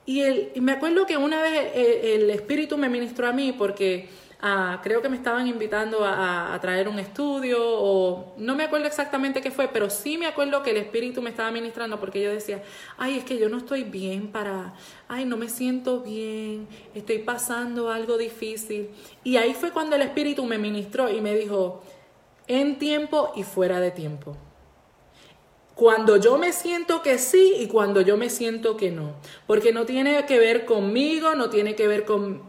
Y, 0.06 0.60
me 0.60 0.72
acuerdo 0.72 1.06
que 1.06 1.18
una 1.18 1.42
vez 1.42 1.72
el, 1.76 2.30
Espíritu 2.32 2.78
me 2.78 2.90
ministró 2.90 3.28
a 3.28 3.32
mí 3.32 3.54
porque 3.54 4.10
creo 4.82 5.02
que 5.02 5.10
me 5.10 5.18
estaban 5.18 5.48
invitando 5.48 6.06
a, 6.06 6.58
traer 6.62 6.88
un 6.88 7.00
estudio 7.00 7.58
o 7.62 8.34
no 8.38 8.56
me 8.56 8.64
acuerdo 8.64 8.88
exactamente 8.88 9.42
qué 9.42 9.52
fue, 9.52 9.68
pero 9.68 9.90
sí 9.90 10.18
me 10.18 10.28
acuerdo 10.28 10.64
que 10.64 10.72
el 10.72 10.78
Espíritu 10.78 11.22
me 11.22 11.30
estaba 11.30 11.52
ministrando 11.52 12.00
porque 12.00 12.22
yo 12.22 12.32
decía, 12.32 12.64
ay, 12.98 13.18
es 13.18 13.24
que 13.24 13.38
yo 13.38 13.50
no 13.50 13.58
estoy 13.58 13.84
bien 13.84 14.32
para, 14.32 14.74
ay, 15.08 15.26
no 15.26 15.36
me 15.36 15.50
siento 15.50 16.02
bien, 16.02 16.68
estoy 16.96 17.20
pasando 17.20 17.92
algo 17.92 18.18
difícil. 18.18 18.90
Y 19.24 19.38
ahí 19.38 19.54
fue 19.54 19.72
cuando 19.72 19.96
el 19.96 20.04
Espíritu 20.04 20.46
me 20.46 20.58
ministró 20.58 21.10
y 21.10 21.22
me 21.22 21.36
dijo, 21.36 21.84
en 22.48 22.80
tiempo 22.80 23.34
y 23.36 23.44
fuera 23.44 23.80
de 23.80 23.92
tiempo. 23.92 24.38
Cuando 25.76 26.18
yo 26.18 26.38
me 26.38 26.52
siento 26.52 27.02
que 27.02 27.18
sí 27.18 27.56
y 27.58 27.68
cuando 27.68 28.02
yo 28.02 28.18
me 28.18 28.30
siento 28.30 28.76
que 28.76 28.92
no. 28.92 29.14
Porque 29.48 29.72
no 29.72 29.86
tiene 29.86 30.26
que 30.26 30.38
ver 30.38 30.66
conmigo, 30.66 31.36
no 31.36 31.50
tiene 31.50 31.76
que 31.76 31.88
ver 31.88 32.04
con, 32.04 32.49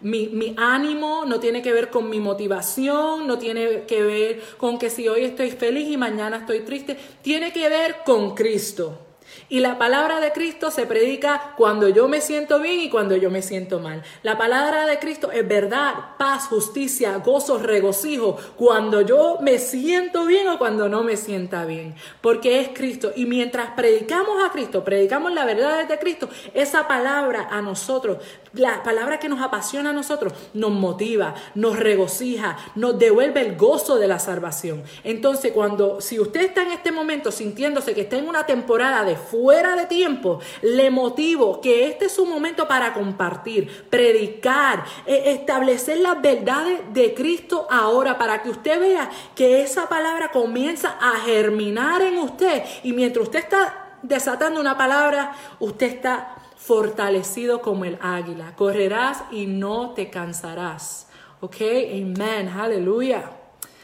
mi, 0.00 0.28
mi, 0.28 0.54
ánimo, 0.56 1.24
no 1.24 1.40
tiene 1.40 1.62
que 1.62 1.72
ver 1.72 1.90
con 1.90 2.08
mi 2.08 2.20
motivación, 2.20 3.26
no 3.26 3.38
tiene 3.38 3.84
que 3.84 4.02
ver 4.02 4.42
con 4.56 4.78
que 4.78 4.90
si 4.90 5.08
hoy 5.08 5.24
estoy 5.24 5.50
feliz 5.50 5.88
y 5.88 5.96
mañana 5.96 6.38
estoy 6.38 6.60
triste. 6.60 6.96
Tiene 7.22 7.52
que 7.52 7.68
ver 7.68 7.96
con 8.04 8.34
Cristo. 8.34 9.11
Y 9.48 9.60
la 9.60 9.78
palabra 9.78 10.20
de 10.20 10.32
Cristo 10.32 10.70
se 10.70 10.86
predica 10.86 11.54
cuando 11.56 11.88
yo 11.88 12.08
me 12.08 12.20
siento 12.20 12.60
bien 12.60 12.80
y 12.80 12.90
cuando 12.90 13.16
yo 13.16 13.30
me 13.30 13.42
siento 13.42 13.80
mal. 13.80 14.02
La 14.22 14.38
palabra 14.38 14.86
de 14.86 14.98
Cristo 14.98 15.30
es 15.30 15.46
verdad, 15.46 15.94
paz, 16.18 16.46
justicia, 16.46 17.18
gozo, 17.18 17.58
regocijo, 17.58 18.36
cuando 18.56 19.02
yo 19.02 19.38
me 19.40 19.58
siento 19.58 20.24
bien 20.24 20.48
o 20.48 20.58
cuando 20.58 20.88
no 20.88 21.02
me 21.02 21.16
sienta 21.16 21.64
bien, 21.64 21.94
porque 22.20 22.60
es 22.60 22.68
Cristo. 22.70 23.12
Y 23.14 23.26
mientras 23.26 23.70
predicamos 23.70 24.42
a 24.44 24.50
Cristo, 24.50 24.84
predicamos 24.84 25.32
la 25.32 25.44
verdad 25.44 25.86
de 25.86 25.98
Cristo, 25.98 26.28
esa 26.54 26.88
palabra 26.88 27.48
a 27.50 27.60
nosotros, 27.62 28.18
la 28.52 28.82
palabra 28.82 29.18
que 29.18 29.28
nos 29.28 29.40
apasiona 29.40 29.90
a 29.90 29.94
nosotros, 29.94 30.32
nos 30.54 30.70
motiva, 30.70 31.34
nos 31.54 31.78
regocija, 31.78 32.56
nos 32.74 32.98
devuelve 32.98 33.40
el 33.40 33.56
gozo 33.56 33.96
de 33.96 34.08
la 34.08 34.18
salvación. 34.18 34.82
Entonces, 35.04 35.52
cuando, 35.52 36.00
si 36.00 36.20
usted 36.20 36.42
está 36.42 36.62
en 36.62 36.72
este 36.72 36.92
momento 36.92 37.30
sintiéndose 37.30 37.94
que 37.94 38.02
está 38.02 38.16
en 38.16 38.28
una 38.28 38.46
temporada 38.46 39.04
de 39.04 39.16
fuera 39.22 39.76
de 39.76 39.86
tiempo, 39.86 40.40
le 40.60 40.90
motivo 40.90 41.60
que 41.60 41.88
este 41.88 42.06
es 42.06 42.12
su 42.12 42.26
momento 42.26 42.68
para 42.68 42.92
compartir, 42.92 43.86
predicar, 43.88 44.84
e, 45.06 45.32
establecer 45.32 45.98
las 45.98 46.20
verdades 46.20 46.80
de 46.92 47.14
Cristo 47.14 47.66
ahora 47.70 48.18
para 48.18 48.42
que 48.42 48.50
usted 48.50 48.78
vea 48.80 49.10
que 49.34 49.62
esa 49.62 49.88
palabra 49.88 50.30
comienza 50.30 50.98
a 51.00 51.20
germinar 51.20 52.02
en 52.02 52.18
usted 52.18 52.62
y 52.82 52.92
mientras 52.92 53.24
usted 53.24 53.38
está 53.38 53.98
desatando 54.02 54.60
una 54.60 54.76
palabra, 54.76 55.34
usted 55.60 55.86
está 55.86 56.36
fortalecido 56.56 57.60
como 57.60 57.84
el 57.84 57.98
águila. 58.00 58.54
Correrás 58.56 59.24
y 59.30 59.46
no 59.46 59.90
te 59.90 60.10
cansarás. 60.10 61.08
¿Ok? 61.40 61.56
Amen. 61.60 62.48
Aleluya. 62.48 63.32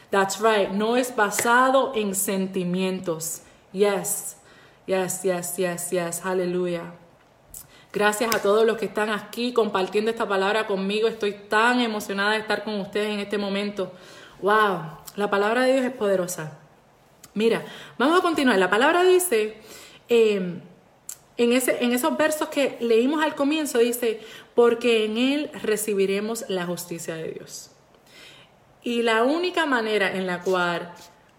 That's 0.09 0.39
right. 0.39 0.69
No 0.69 0.95
es 0.95 1.15
basado 1.15 1.91
en 1.95 2.15
sentimientos. 2.15 3.41
Yes. 3.73 4.37
Yes, 4.89 5.21
yes, 5.21 5.57
yes, 5.57 5.91
yes. 5.91 6.25
Aleluya. 6.25 6.81
Gracias 7.93 8.33
a 8.33 8.41
todos 8.41 8.65
los 8.65 8.75
que 8.75 8.85
están 8.85 9.11
aquí 9.11 9.53
compartiendo 9.53 10.09
esta 10.09 10.27
palabra 10.27 10.65
conmigo. 10.65 11.07
Estoy 11.07 11.33
tan 11.47 11.79
emocionada 11.79 12.31
de 12.31 12.39
estar 12.39 12.63
con 12.63 12.79
ustedes 12.79 13.13
en 13.13 13.19
este 13.19 13.37
momento. 13.37 13.91
Wow, 14.41 14.81
la 15.15 15.29
palabra 15.29 15.65
de 15.65 15.73
Dios 15.73 15.85
es 15.85 15.91
poderosa. 15.91 16.57
Mira, 17.35 17.63
vamos 17.99 18.17
a 18.17 18.23
continuar. 18.23 18.57
La 18.57 18.71
palabra 18.71 19.03
dice, 19.03 19.57
em, 20.07 20.59
en, 21.37 21.53
ese, 21.53 21.83
en 21.83 21.93
esos 21.93 22.17
versos 22.17 22.49
que 22.49 22.77
leímos 22.79 23.23
al 23.23 23.35
comienzo, 23.35 23.77
dice, 23.77 24.21
porque 24.55 25.05
en 25.05 25.19
Él 25.19 25.51
recibiremos 25.61 26.45
la 26.47 26.65
justicia 26.65 27.13
de 27.13 27.33
Dios. 27.33 27.69
Y 28.81 29.03
la 29.03 29.21
única 29.21 29.67
manera 29.67 30.11
en 30.11 30.25
la 30.25 30.41
cual 30.41 30.91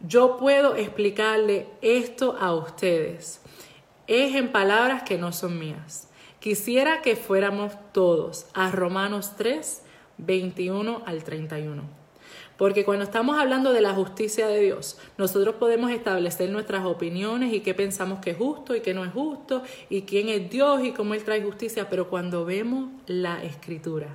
yo 0.07 0.37
puedo 0.37 0.77
explicarle 0.77 1.67
esto 1.83 2.37
a 2.39 2.55
ustedes 2.55 3.41
es 4.07 4.35
en 4.35 4.51
palabras 4.51 5.05
que 5.05 5.19
no 5.19 5.33
son 5.33 5.59
mías. 5.59 6.09
Quisiera 6.41 7.01
que 7.01 7.15
fuéramos 7.15 7.75
todos 7.93 8.47
a 8.55 8.71
Romanos 8.73 9.35
3, 9.37 9.83
21 10.19 11.03
al 11.07 11.23
31. 11.23 11.83
Porque 12.57 12.85
cuando 12.85 13.05
estamos 13.05 13.39
hablando 13.39 13.73
de 13.73 13.81
la 13.81 13.95
justicia 13.95 14.49
de 14.49 14.61
Dios, 14.61 14.99
nosotros 15.17 15.55
podemos 15.55 15.93
establecer 15.93 16.51
nuestras 16.51 16.85
opiniones 16.85 17.55
y 17.55 17.61
qué 17.61 17.73
pensamos 17.73 18.19
que 18.19 18.31
es 18.31 18.37
justo 18.37 18.75
y 18.75 18.81
qué 18.81 18.95
no 18.95 19.05
es 19.05 19.13
justo 19.13 19.63
y 19.89 20.03
quién 20.03 20.29
es 20.29 20.51
Dios 20.51 20.83
y 20.83 20.93
cómo 20.93 21.15
Él 21.15 21.23
trae 21.23 21.43
justicia, 21.43 21.89
pero 21.89 22.09
cuando 22.11 22.45
vemos 22.45 22.91
la 23.07 23.43
escritura, 23.45 24.09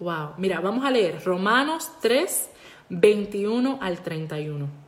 Wow. 0.00 0.34
Mira, 0.38 0.60
vamos 0.60 0.84
a 0.84 0.92
leer 0.92 1.24
Romanos 1.24 1.90
3, 2.00 2.50
21 2.88 3.78
al 3.82 4.00
31. 4.00 4.87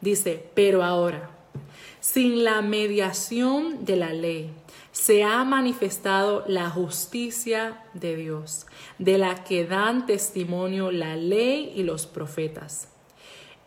Dice, 0.00 0.44
pero 0.54 0.82
ahora, 0.84 1.30
sin 2.00 2.44
la 2.44 2.62
mediación 2.62 3.84
de 3.84 3.96
la 3.96 4.12
ley, 4.12 4.50
se 4.92 5.22
ha 5.22 5.44
manifestado 5.44 6.44
la 6.46 6.70
justicia 6.70 7.82
de 7.94 8.16
Dios, 8.16 8.66
de 8.98 9.18
la 9.18 9.44
que 9.44 9.64
dan 9.64 10.06
testimonio 10.06 10.90
la 10.90 11.16
ley 11.16 11.72
y 11.74 11.82
los 11.82 12.06
profetas. 12.06 12.88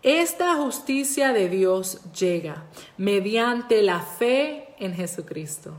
Esta 0.04 0.56
justicia 0.56 1.32
de 1.32 1.48
Dios 1.48 2.02
llega 2.12 2.64
mediante 2.98 3.82
la 3.84 4.00
fe 4.00 4.74
en 4.80 4.94
Jesucristo. 4.96 5.74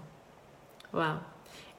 Wow. 0.92 1.20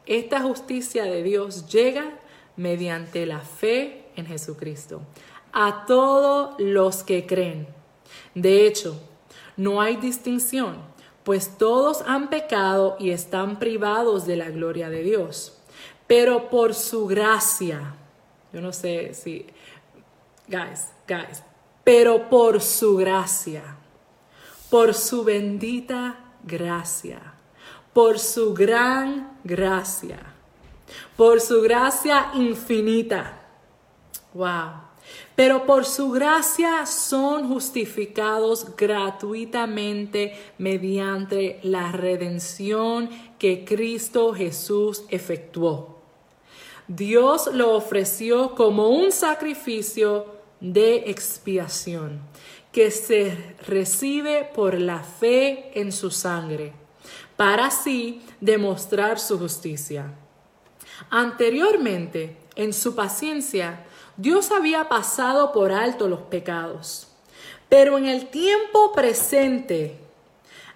Esta 0.05 0.41
justicia 0.41 1.05
de 1.05 1.23
Dios 1.23 1.67
llega 1.67 2.19
mediante 2.57 3.25
la 3.25 3.39
fe 3.39 4.05
en 4.15 4.25
Jesucristo 4.25 5.01
a 5.53 5.85
todos 5.85 6.55
los 6.59 7.03
que 7.03 7.25
creen. 7.25 7.67
De 8.35 8.67
hecho, 8.67 8.99
no 9.57 9.81
hay 9.81 9.97
distinción, 9.97 10.77
pues 11.23 11.57
todos 11.57 12.01
han 12.05 12.29
pecado 12.29 12.95
y 12.99 13.11
están 13.11 13.59
privados 13.59 14.25
de 14.25 14.35
la 14.35 14.49
gloria 14.49 14.89
de 14.89 15.03
Dios. 15.03 15.57
Pero 16.07 16.49
por 16.49 16.73
su 16.73 17.07
gracia, 17.07 17.95
yo 18.51 18.61
no 18.61 18.73
sé 18.73 19.13
si, 19.13 19.45
guys, 20.47 20.89
guys, 21.07 21.43
pero 21.83 22.29
por 22.29 22.61
su 22.61 22.97
gracia, 22.97 23.77
por 24.69 24.93
su 24.93 25.23
bendita 25.23 26.19
gracia, 26.43 27.33
por 27.93 28.19
su 28.19 28.53
gran 28.53 29.39
gracia, 29.43 30.19
por 31.15 31.39
su 31.39 31.61
gracia 31.61 32.31
infinita. 32.35 33.39
Wow. 34.33 34.92
Pero 35.35 35.65
por 35.65 35.85
su 35.85 36.11
gracia 36.11 36.85
son 36.85 37.47
justificados 37.47 38.75
gratuitamente 38.75 40.35
mediante 40.57 41.59
la 41.63 41.91
redención 41.91 43.09
que 43.39 43.65
Cristo 43.65 44.33
Jesús 44.33 45.05
efectuó. 45.09 45.97
Dios 46.87 47.49
lo 47.53 47.75
ofreció 47.75 48.53
como 48.55 48.89
un 48.89 49.11
sacrificio 49.11 50.27
de 50.59 51.09
expiación 51.09 52.21
que 52.71 52.91
se 52.91 53.55
recibe 53.67 54.49
por 54.53 54.79
la 54.79 54.99
fe 54.99 55.79
en 55.79 55.91
su 55.91 56.09
sangre, 56.09 56.73
para 57.37 57.67
así 57.67 58.21
demostrar 58.41 59.19
su 59.19 59.37
justicia. 59.37 60.13
Anteriormente, 61.09 62.37
en 62.55 62.73
su 62.73 62.95
paciencia, 62.95 63.85
Dios 64.17 64.51
había 64.51 64.89
pasado 64.89 65.51
por 65.51 65.71
alto 65.71 66.07
los 66.07 66.21
pecados, 66.21 67.07
pero 67.67 67.97
en 67.97 68.05
el 68.05 68.27
tiempo 68.27 68.91
presente 68.91 69.97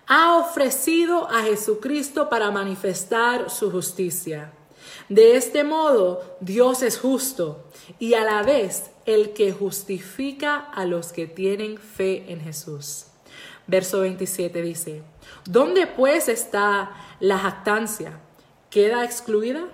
ha 0.07 0.37
ofrecido 0.37 1.29
a 1.29 1.43
Jesucristo 1.43 2.29
para 2.29 2.49
manifestar 2.49 3.49
su 3.49 3.69
justicia. 3.69 4.53
De 5.09 5.35
este 5.35 5.63
modo, 5.63 6.37
Dios 6.39 6.81
es 6.81 6.97
justo 6.97 7.65
y 7.99 8.13
a 8.15 8.23
la 8.23 8.41
vez 8.41 8.89
el 9.05 9.33
que 9.33 9.51
justifica 9.51 10.57
a 10.57 10.85
los 10.85 11.13
que 11.13 11.27
tienen 11.27 11.77
fe 11.77 12.25
en 12.31 12.41
Jesús. 12.41 13.05
Verso 13.67 13.99
27 13.99 14.61
dice, 14.61 15.03
¿dónde 15.45 15.87
pues 15.87 16.29
está 16.29 16.91
la 17.19 17.37
jactancia? 17.37 18.19
¿Queda 18.69 19.03
excluida? 19.03 19.65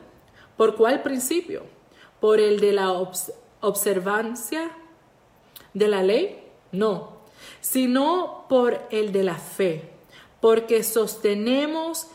¿Por 0.57 0.75
cuál 0.75 1.03
principio? 1.03 1.63
¿Por 2.19 2.39
el 2.39 2.59
de 2.59 2.73
la 2.73 2.91
observancia 3.63 4.71
de 5.73 5.87
la 5.87 6.03
ley? 6.03 6.43
No, 6.71 7.17
sino 7.61 8.45
por 8.49 8.81
el 8.91 9.11
de 9.11 9.23
la 9.23 9.35
fe, 9.35 9.89
porque 10.41 10.83
sostenemos 10.83 12.07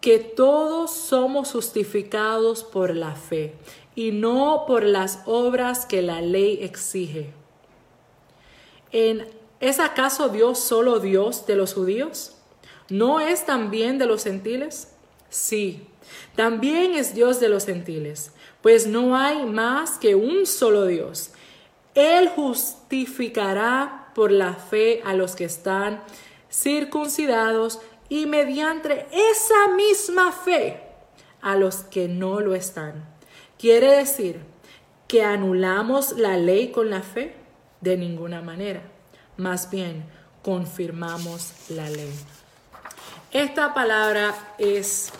que 0.00 0.18
todos 0.18 0.92
somos 0.92 1.52
justificados 1.52 2.64
por 2.64 2.94
la 2.94 3.14
fe 3.14 3.54
y 3.94 4.12
no 4.12 4.64
por 4.66 4.82
las 4.82 5.20
obras 5.26 5.86
que 5.86 6.02
la 6.02 6.20
ley 6.20 6.58
exige. 6.62 7.32
¿En, 8.92 9.26
¿Es 9.60 9.78
acaso 9.78 10.30
Dios 10.30 10.58
solo 10.58 11.00
Dios 11.00 11.46
de 11.46 11.54
los 11.54 11.74
judíos? 11.74 12.34
¿No 12.88 13.20
es 13.20 13.44
también 13.44 13.98
de 13.98 14.06
los 14.06 14.24
gentiles? 14.24 14.94
Sí, 15.28 15.86
también 16.34 16.94
es 16.94 17.14
Dios 17.14 17.38
de 17.38 17.50
los 17.50 17.66
gentiles 17.66 18.32
pues 18.62 18.86
no 18.86 19.16
hay 19.16 19.44
más 19.46 19.98
que 19.98 20.14
un 20.14 20.46
solo 20.46 20.86
Dios. 20.86 21.30
Él 21.94 22.28
justificará 22.28 24.10
por 24.14 24.30
la 24.30 24.54
fe 24.54 25.02
a 25.04 25.14
los 25.14 25.34
que 25.34 25.44
están 25.44 26.02
circuncidados 26.50 27.80
y 28.08 28.26
mediante 28.26 29.06
esa 29.12 29.68
misma 29.74 30.32
fe 30.32 30.82
a 31.40 31.56
los 31.56 31.76
que 31.76 32.08
no 32.08 32.40
lo 32.40 32.54
están. 32.54 33.04
Quiere 33.58 33.96
decir 33.96 34.40
que 35.06 35.22
anulamos 35.24 36.12
la 36.12 36.36
ley 36.36 36.70
con 36.70 36.90
la 36.90 37.02
fe 37.02 37.34
de 37.80 37.96
ninguna 37.96 38.42
manera. 38.42 38.82
Más 39.36 39.70
bien, 39.70 40.04
confirmamos 40.42 41.52
la 41.68 41.88
ley. 41.88 42.12
Esta 43.32 43.74
palabra 43.74 44.34
es 44.58 45.12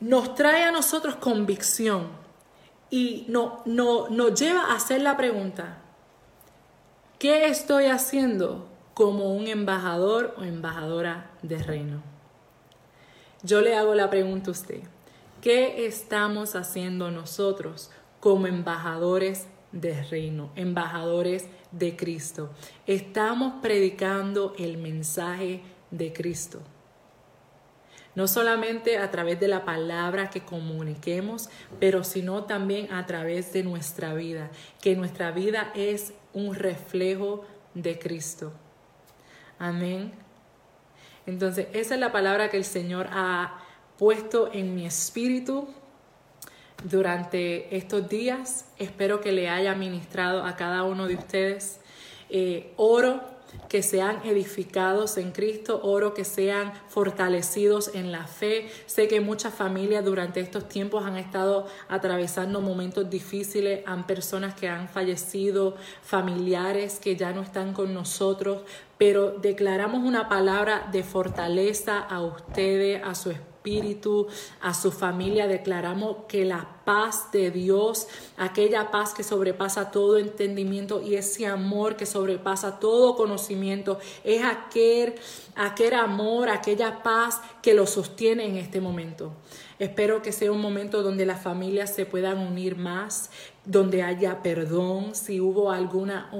nos 0.00 0.34
trae 0.34 0.64
a 0.64 0.72
nosotros 0.72 1.16
convicción 1.16 2.08
y 2.88 3.26
no, 3.28 3.62
no, 3.66 4.08
nos 4.08 4.38
lleva 4.38 4.64
a 4.64 4.76
hacer 4.76 5.02
la 5.02 5.16
pregunta, 5.16 5.78
¿qué 7.18 7.46
estoy 7.46 7.86
haciendo 7.86 8.66
como 8.94 9.34
un 9.34 9.46
embajador 9.46 10.34
o 10.38 10.42
embajadora 10.42 11.30
de 11.42 11.58
reino? 11.58 12.02
Yo 13.42 13.60
le 13.60 13.76
hago 13.76 13.94
la 13.94 14.10
pregunta 14.10 14.50
a 14.50 14.52
usted, 14.52 14.80
¿qué 15.40 15.86
estamos 15.86 16.56
haciendo 16.56 17.10
nosotros 17.10 17.90
como 18.18 18.46
embajadores 18.46 19.46
de 19.72 20.02
reino, 20.04 20.50
embajadores 20.56 21.46
de 21.70 21.96
Cristo? 21.96 22.50
Estamos 22.86 23.54
predicando 23.62 24.54
el 24.58 24.78
mensaje 24.78 25.62
de 25.90 26.12
Cristo 26.12 26.60
no 28.14 28.26
solamente 28.26 28.98
a 28.98 29.10
través 29.10 29.38
de 29.40 29.48
la 29.48 29.64
palabra 29.64 30.30
que 30.30 30.42
comuniquemos, 30.42 31.48
pero 31.78 32.04
sino 32.04 32.44
también 32.44 32.92
a 32.92 33.06
través 33.06 33.52
de 33.52 33.62
nuestra 33.62 34.14
vida, 34.14 34.50
que 34.80 34.96
nuestra 34.96 35.30
vida 35.30 35.70
es 35.74 36.12
un 36.32 36.54
reflejo 36.54 37.44
de 37.74 37.98
Cristo. 37.98 38.52
Amén. 39.58 40.12
Entonces, 41.26 41.68
esa 41.72 41.94
es 41.94 42.00
la 42.00 42.12
palabra 42.12 42.48
que 42.48 42.56
el 42.56 42.64
Señor 42.64 43.08
ha 43.12 43.58
puesto 43.98 44.50
en 44.52 44.74
mi 44.74 44.86
espíritu 44.86 45.68
durante 46.84 47.76
estos 47.76 48.08
días. 48.08 48.64
Espero 48.78 49.20
que 49.20 49.32
le 49.32 49.48
haya 49.48 49.74
ministrado 49.74 50.44
a 50.44 50.56
cada 50.56 50.82
uno 50.84 51.06
de 51.06 51.14
ustedes. 51.14 51.80
Eh, 52.30 52.72
oro 52.76 53.20
que 53.68 53.82
sean 53.82 54.20
edificados 54.24 55.16
en 55.16 55.32
Cristo, 55.32 55.80
oro 55.82 56.14
que 56.14 56.24
sean 56.24 56.72
fortalecidos 56.88 57.94
en 57.94 58.12
la 58.12 58.26
fe. 58.26 58.68
Sé 58.86 59.08
que 59.08 59.20
muchas 59.20 59.54
familias 59.54 60.04
durante 60.04 60.40
estos 60.40 60.68
tiempos 60.68 61.04
han 61.04 61.16
estado 61.16 61.66
atravesando 61.88 62.60
momentos 62.60 63.08
difíciles, 63.08 63.82
han 63.86 64.06
personas 64.06 64.54
que 64.54 64.68
han 64.68 64.88
fallecido, 64.88 65.76
familiares 66.02 66.98
que 66.98 67.16
ya 67.16 67.32
no 67.32 67.42
están 67.42 67.72
con 67.72 67.94
nosotros, 67.94 68.62
pero 68.98 69.30
declaramos 69.30 70.02
una 70.04 70.28
palabra 70.28 70.88
de 70.92 71.02
fortaleza 71.02 71.98
a 71.98 72.20
ustedes, 72.22 73.00
a 73.04 73.14
su 73.14 73.30
espíritu, 73.60 74.26
a 74.62 74.72
su 74.72 74.90
familia. 74.90 75.46
Declaramos 75.46 76.16
que 76.28 76.44
la 76.46 76.80
paz 76.84 77.30
de 77.30 77.50
Dios, 77.50 78.08
aquella 78.38 78.90
paz 78.90 79.12
que 79.12 79.22
sobrepasa 79.22 79.90
todo 79.90 80.16
entendimiento 80.16 81.02
y 81.02 81.16
ese 81.16 81.46
amor 81.46 81.96
que 81.96 82.06
sobrepasa 82.06 82.80
todo 82.80 83.16
conocimiento, 83.16 83.98
es 84.24 84.42
aquel, 84.42 85.14
aquel 85.54 85.94
amor, 85.94 86.48
aquella 86.48 87.02
paz 87.02 87.40
que 87.62 87.74
lo 87.74 87.86
sostiene 87.86 88.46
en 88.46 88.56
este 88.56 88.80
momento. 88.80 89.32
Espero 89.78 90.20
que 90.20 90.32
sea 90.32 90.52
un 90.52 90.60
momento 90.60 91.02
donde 91.02 91.24
las 91.24 91.42
familias 91.42 91.94
se 91.94 92.04
puedan 92.04 92.38
unir 92.38 92.76
más, 92.76 93.30
donde 93.64 94.02
haya 94.02 94.42
perdón, 94.42 95.14
si 95.14 95.40
hubo 95.40 95.70
alguna, 95.70 96.30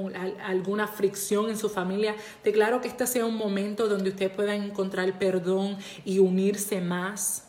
alguna 0.45 0.87
fricción 0.89 1.51
en 1.51 1.59
su 1.59 1.69
familia. 1.69 2.17
Declaro 2.43 2.81
que 2.81 2.89
este 2.89 3.07
sea 3.07 3.27
un 3.27 3.37
momento 3.37 3.89
donde 3.89 4.11
ustedes 4.11 4.33
puedan 4.33 4.63
encontrar 4.63 5.19
perdón 5.19 5.77
y 6.05 6.19
unirse 6.19 6.81
más. 6.81 7.45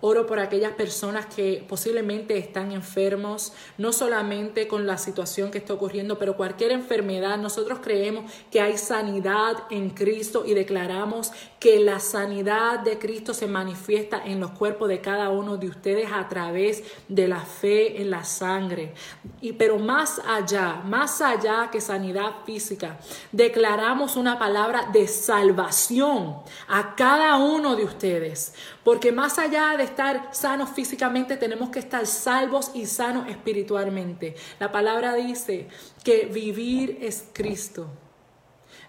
Oro 0.00 0.26
por 0.26 0.40
aquellas 0.40 0.72
personas 0.72 1.26
que 1.26 1.64
posiblemente 1.68 2.36
están 2.36 2.72
enfermos, 2.72 3.52
no 3.78 3.92
solamente 3.92 4.68
con 4.68 4.86
la 4.86 4.98
situación 4.98 5.50
que 5.50 5.58
está 5.58 5.74
ocurriendo, 5.74 6.18
pero 6.18 6.36
cualquier 6.36 6.72
enfermedad. 6.72 7.38
Nosotros 7.38 7.78
creemos 7.82 8.30
que 8.50 8.60
hay 8.60 8.76
sanidad 8.78 9.56
en 9.70 9.90
Cristo 9.90 10.44
y 10.44 10.54
declaramos 10.54 11.32
que 11.58 11.80
la 11.80 12.00
sanidad 12.00 12.80
de 12.80 12.98
Cristo 12.98 13.32
se 13.32 13.46
manifiesta 13.46 14.22
en 14.24 14.40
los 14.40 14.50
cuerpos 14.50 14.88
de 14.88 15.00
cada 15.00 15.30
uno 15.30 15.56
de 15.56 15.68
ustedes 15.68 16.10
a 16.12 16.28
través 16.28 16.82
de 17.08 17.28
la 17.28 17.40
fe 17.40 18.00
en 18.00 18.10
la 18.10 18.24
sangre. 18.24 18.94
Y 19.40 19.52
pero 19.52 19.78
más 19.78 20.20
allá, 20.26 20.82
más 20.84 21.20
allá 21.20 21.70
que 21.70 21.80
sanidad 21.80 22.44
física, 22.44 22.98
declaramos 23.32 24.16
una 24.16 24.38
palabra 24.38 24.90
de 24.92 25.08
salvación 25.08 26.36
a 26.68 26.94
cada 26.94 27.36
uno 27.36 27.74
de 27.74 27.84
ustedes, 27.84 28.54
porque 28.84 29.10
más 29.12 29.38
allá 29.38 29.76
de 29.76 29.84
estar 29.84 30.28
sanos 30.32 30.70
físicamente, 30.70 31.36
tenemos 31.36 31.70
que 31.70 31.78
estar 31.78 32.06
salvos 32.06 32.70
y 32.74 32.86
sanos 32.86 33.28
espiritualmente. 33.28 34.34
La 34.60 34.70
palabra 34.70 35.14
dice 35.14 35.68
que 36.04 36.26
vivir 36.26 36.98
es 37.00 37.24
Cristo. 37.32 37.88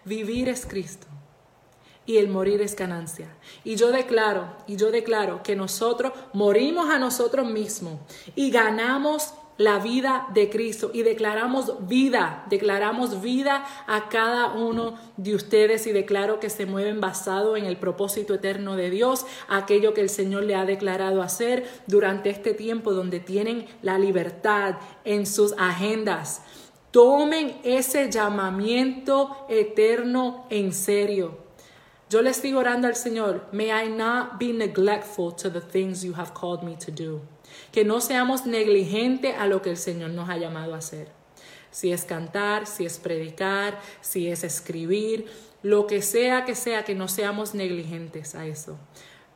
Vivir 0.04 0.50
es 0.50 0.66
Cristo 0.66 1.08
y 2.08 2.18
el 2.18 2.30
morir 2.30 2.62
es 2.62 2.76
ganancia. 2.76 3.28
Y 3.64 3.76
yo 3.76 3.92
declaro, 3.92 4.48
y 4.66 4.78
yo 4.78 4.90
declaro 4.90 5.44
que 5.44 5.56
nosotros 5.56 6.14
morimos 6.34 6.90
a 6.90 6.98
nosotros 6.98 7.48
mismos 7.48 8.00
y 8.34 8.50
ganamos 8.50 9.34
la 9.58 9.80
vida 9.80 10.28
de 10.34 10.50
Cristo 10.50 10.92
y 10.94 11.02
declaramos 11.02 11.88
vida, 11.88 12.46
declaramos 12.50 13.22
vida 13.22 13.66
a 13.88 14.08
cada 14.08 14.54
uno 14.54 14.96
de 15.18 15.36
ustedes 15.36 15.88
y 15.88 15.92
declaro 15.92 16.40
que 16.40 16.50
se 16.50 16.66
mueven 16.66 17.02
basado 17.02 17.58
en 17.58 17.66
el 17.66 17.78
propósito 17.78 18.36
eterno 18.36 18.76
de 18.76 18.90
Dios, 18.90 19.26
aquello 19.50 19.94
que 19.94 20.02
el 20.02 20.10
Señor 20.10 20.44
le 20.44 20.56
ha 20.56 20.66
declarado 20.66 21.22
hacer 21.22 21.68
durante 21.88 22.30
este 22.30 22.54
tiempo 22.54 22.94
donde 22.94 23.20
tienen 23.20 23.66
la 23.82 23.98
libertad 23.98 24.76
en 25.04 25.26
sus 25.26 25.54
agendas. 25.58 26.44
Tomen 26.92 27.58
ese 27.64 28.10
llamamiento 28.10 29.46
eterno 29.50 30.46
en 30.50 30.72
serio. 30.72 31.47
Yo 32.10 32.22
le 32.22 32.34
sigo 32.34 32.60
orando 32.60 32.88
al 32.88 32.96
Señor, 32.96 33.48
may 33.52 33.72
I 33.72 33.90
not 33.90 34.40
be 34.40 34.54
neglectful 34.54 35.36
to 35.36 35.50
the 35.50 35.62
things 35.62 36.04
you 36.04 36.14
have 36.14 36.34
called 36.34 36.64
me 36.64 36.76
to 36.78 36.92
do 36.92 37.22
que 37.72 37.84
no 37.84 38.02
seamos 38.02 38.46
negligentes 38.46 39.36
a 39.38 39.48
lo 39.48 39.62
que 39.62 39.70
el 39.70 39.78
Señor 39.78 40.12
nos 40.12 40.30
ha 40.30 40.38
llamado 40.38 40.74
a 40.74 40.78
hacer. 40.78 41.10
Si 41.72 41.92
es 41.92 42.06
cantar, 42.06 42.66
si 42.66 42.86
es 42.86 42.98
predicar, 42.98 43.80
si 44.02 44.30
es 44.30 44.44
escribir, 44.44 45.28
lo 45.64 45.86
que 45.86 46.02
sea 46.02 46.46
que 46.46 46.56
sea, 46.56 46.84
que 46.84 46.96
no 46.96 47.08
seamos 47.08 47.54
negligentes 47.54 48.36
a 48.36 48.46
eso. 48.46 48.78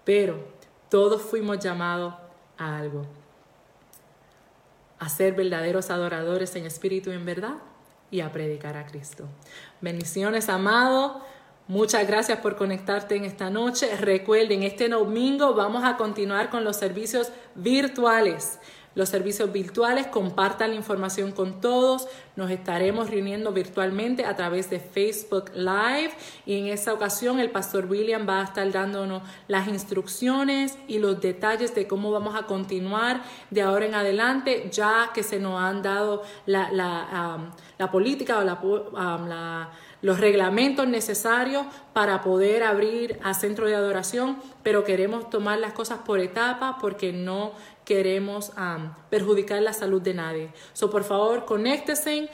Pero 0.06 0.44
todos 0.90 1.22
fuimos 1.22 1.60
llamados 1.60 2.16
a 2.58 2.78
algo, 2.78 3.06
a 5.00 5.10
ser 5.10 5.34
verdaderos 5.34 5.90
adoradores 5.90 6.56
en 6.56 6.66
espíritu 6.66 7.12
y 7.12 7.16
en 7.16 7.26
verdad 7.26 7.56
y 8.10 8.22
a 8.22 8.32
predicar 8.32 8.78
a 8.78 8.86
Cristo. 8.86 9.26
Bendiciones, 9.82 10.50
amado. 10.50 11.24
Muchas 11.72 12.06
gracias 12.06 12.40
por 12.40 12.58
conectarte 12.58 13.16
en 13.16 13.24
esta 13.24 13.50
noche. 13.50 13.96
Recuerden, 13.96 14.64
este 14.64 14.90
domingo 14.90 15.54
vamos 15.54 15.86
a 15.86 15.96
continuar 15.96 16.50
con 16.50 16.66
los 16.66 16.76
servicios 16.76 17.32
virtuales. 17.56 18.60
Los 18.94 19.08
servicios 19.08 19.54
virtuales, 19.54 20.08
compartan 20.08 20.72
la 20.72 20.76
información 20.76 21.32
con 21.32 21.62
todos. 21.62 22.10
Nos 22.36 22.52
estaremos 22.52 23.10
reuniendo 23.10 23.54
virtualmente 23.54 24.26
a 24.26 24.36
través 24.36 24.70
de 24.70 24.82
Facebook 24.82 25.52
Live 25.56 26.12
y 26.46 26.60
en 26.60 26.68
esa 26.68 26.94
ocasión 26.94 27.40
el 27.40 27.52
pastor 27.52 27.86
William 27.86 28.28
va 28.28 28.42
a 28.42 28.44
estar 28.44 28.70
dándonos 28.70 29.24
las 29.48 29.70
instrucciones 29.70 30.78
y 30.90 31.00
los 31.00 31.22
detalles 31.22 31.74
de 31.74 31.88
cómo 31.88 32.12
vamos 32.12 32.36
a 32.36 32.48
continuar 32.48 33.22
de 33.50 33.62
ahora 33.62 33.86
en 33.86 33.96
adelante, 33.96 34.70
ya 34.74 35.12
que 35.14 35.24
se 35.24 35.40
nos 35.40 35.62
han 35.62 35.82
dado 35.82 36.24
la, 36.46 36.70
la, 36.74 37.54
la 37.78 37.92
política 37.92 38.40
o 38.40 38.44
la, 38.44 38.56
um, 38.56 39.28
la 39.30 39.70
los 40.02 40.20
reglamentos 40.20 40.88
necesarios 40.88 41.66
para 41.94 42.22
poder 42.22 42.64
abrir 42.64 43.20
a 43.24 43.34
centro 43.34 43.68
de 43.68 43.76
adoración, 43.76 44.38
pero 44.64 44.84
queremos 44.84 45.30
tomar 45.30 45.60
las 45.60 45.74
cosas 45.74 46.00
por 46.00 46.20
etapas 46.20 46.76
porque 46.82 47.14
no 47.14 47.54
queremos 47.86 48.52
perjudicar 49.10 49.62
la 49.62 49.74
salud 49.74 50.02
de 50.02 50.14
nadie. 50.14 50.50
So, 50.74 50.90
por 50.90 51.04
favor, 51.04 51.46
conéctense, 51.46 52.30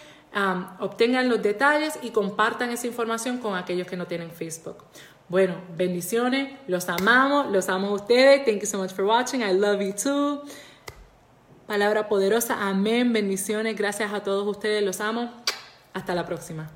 obtengan 0.80 1.30
los 1.30 1.42
detalles 1.42 2.00
y 2.02 2.12
compartan 2.12 2.72
esa 2.72 2.88
información 2.88 3.40
con 3.40 3.56
aquellos 3.56 3.88
que 3.88 3.98
no 3.98 4.08
tienen 4.08 4.32
Facebook. 4.32 4.84
Bueno, 5.30 5.56
bendiciones, 5.76 6.58
los 6.68 6.88
amamos, 6.88 7.52
los 7.52 7.68
amo 7.68 7.88
a 7.88 7.94
ustedes. 7.94 8.46
Thank 8.46 8.62
you 8.62 8.66
so 8.66 8.78
much 8.78 8.94
for 8.94 9.04
watching. 9.04 9.42
I 9.42 9.52
love 9.52 9.82
you 9.82 9.94
too. 9.94 10.42
Palabra 11.68 12.08
poderosa, 12.08 12.70
amén, 12.70 13.12
bendiciones, 13.12 13.76
gracias 13.76 14.14
a 14.14 14.24
todos 14.24 14.48
ustedes, 14.48 14.82
los 14.84 15.02
amo. 15.02 15.34
Hasta 15.94 16.16
la 16.16 16.26
próxima. 16.26 16.70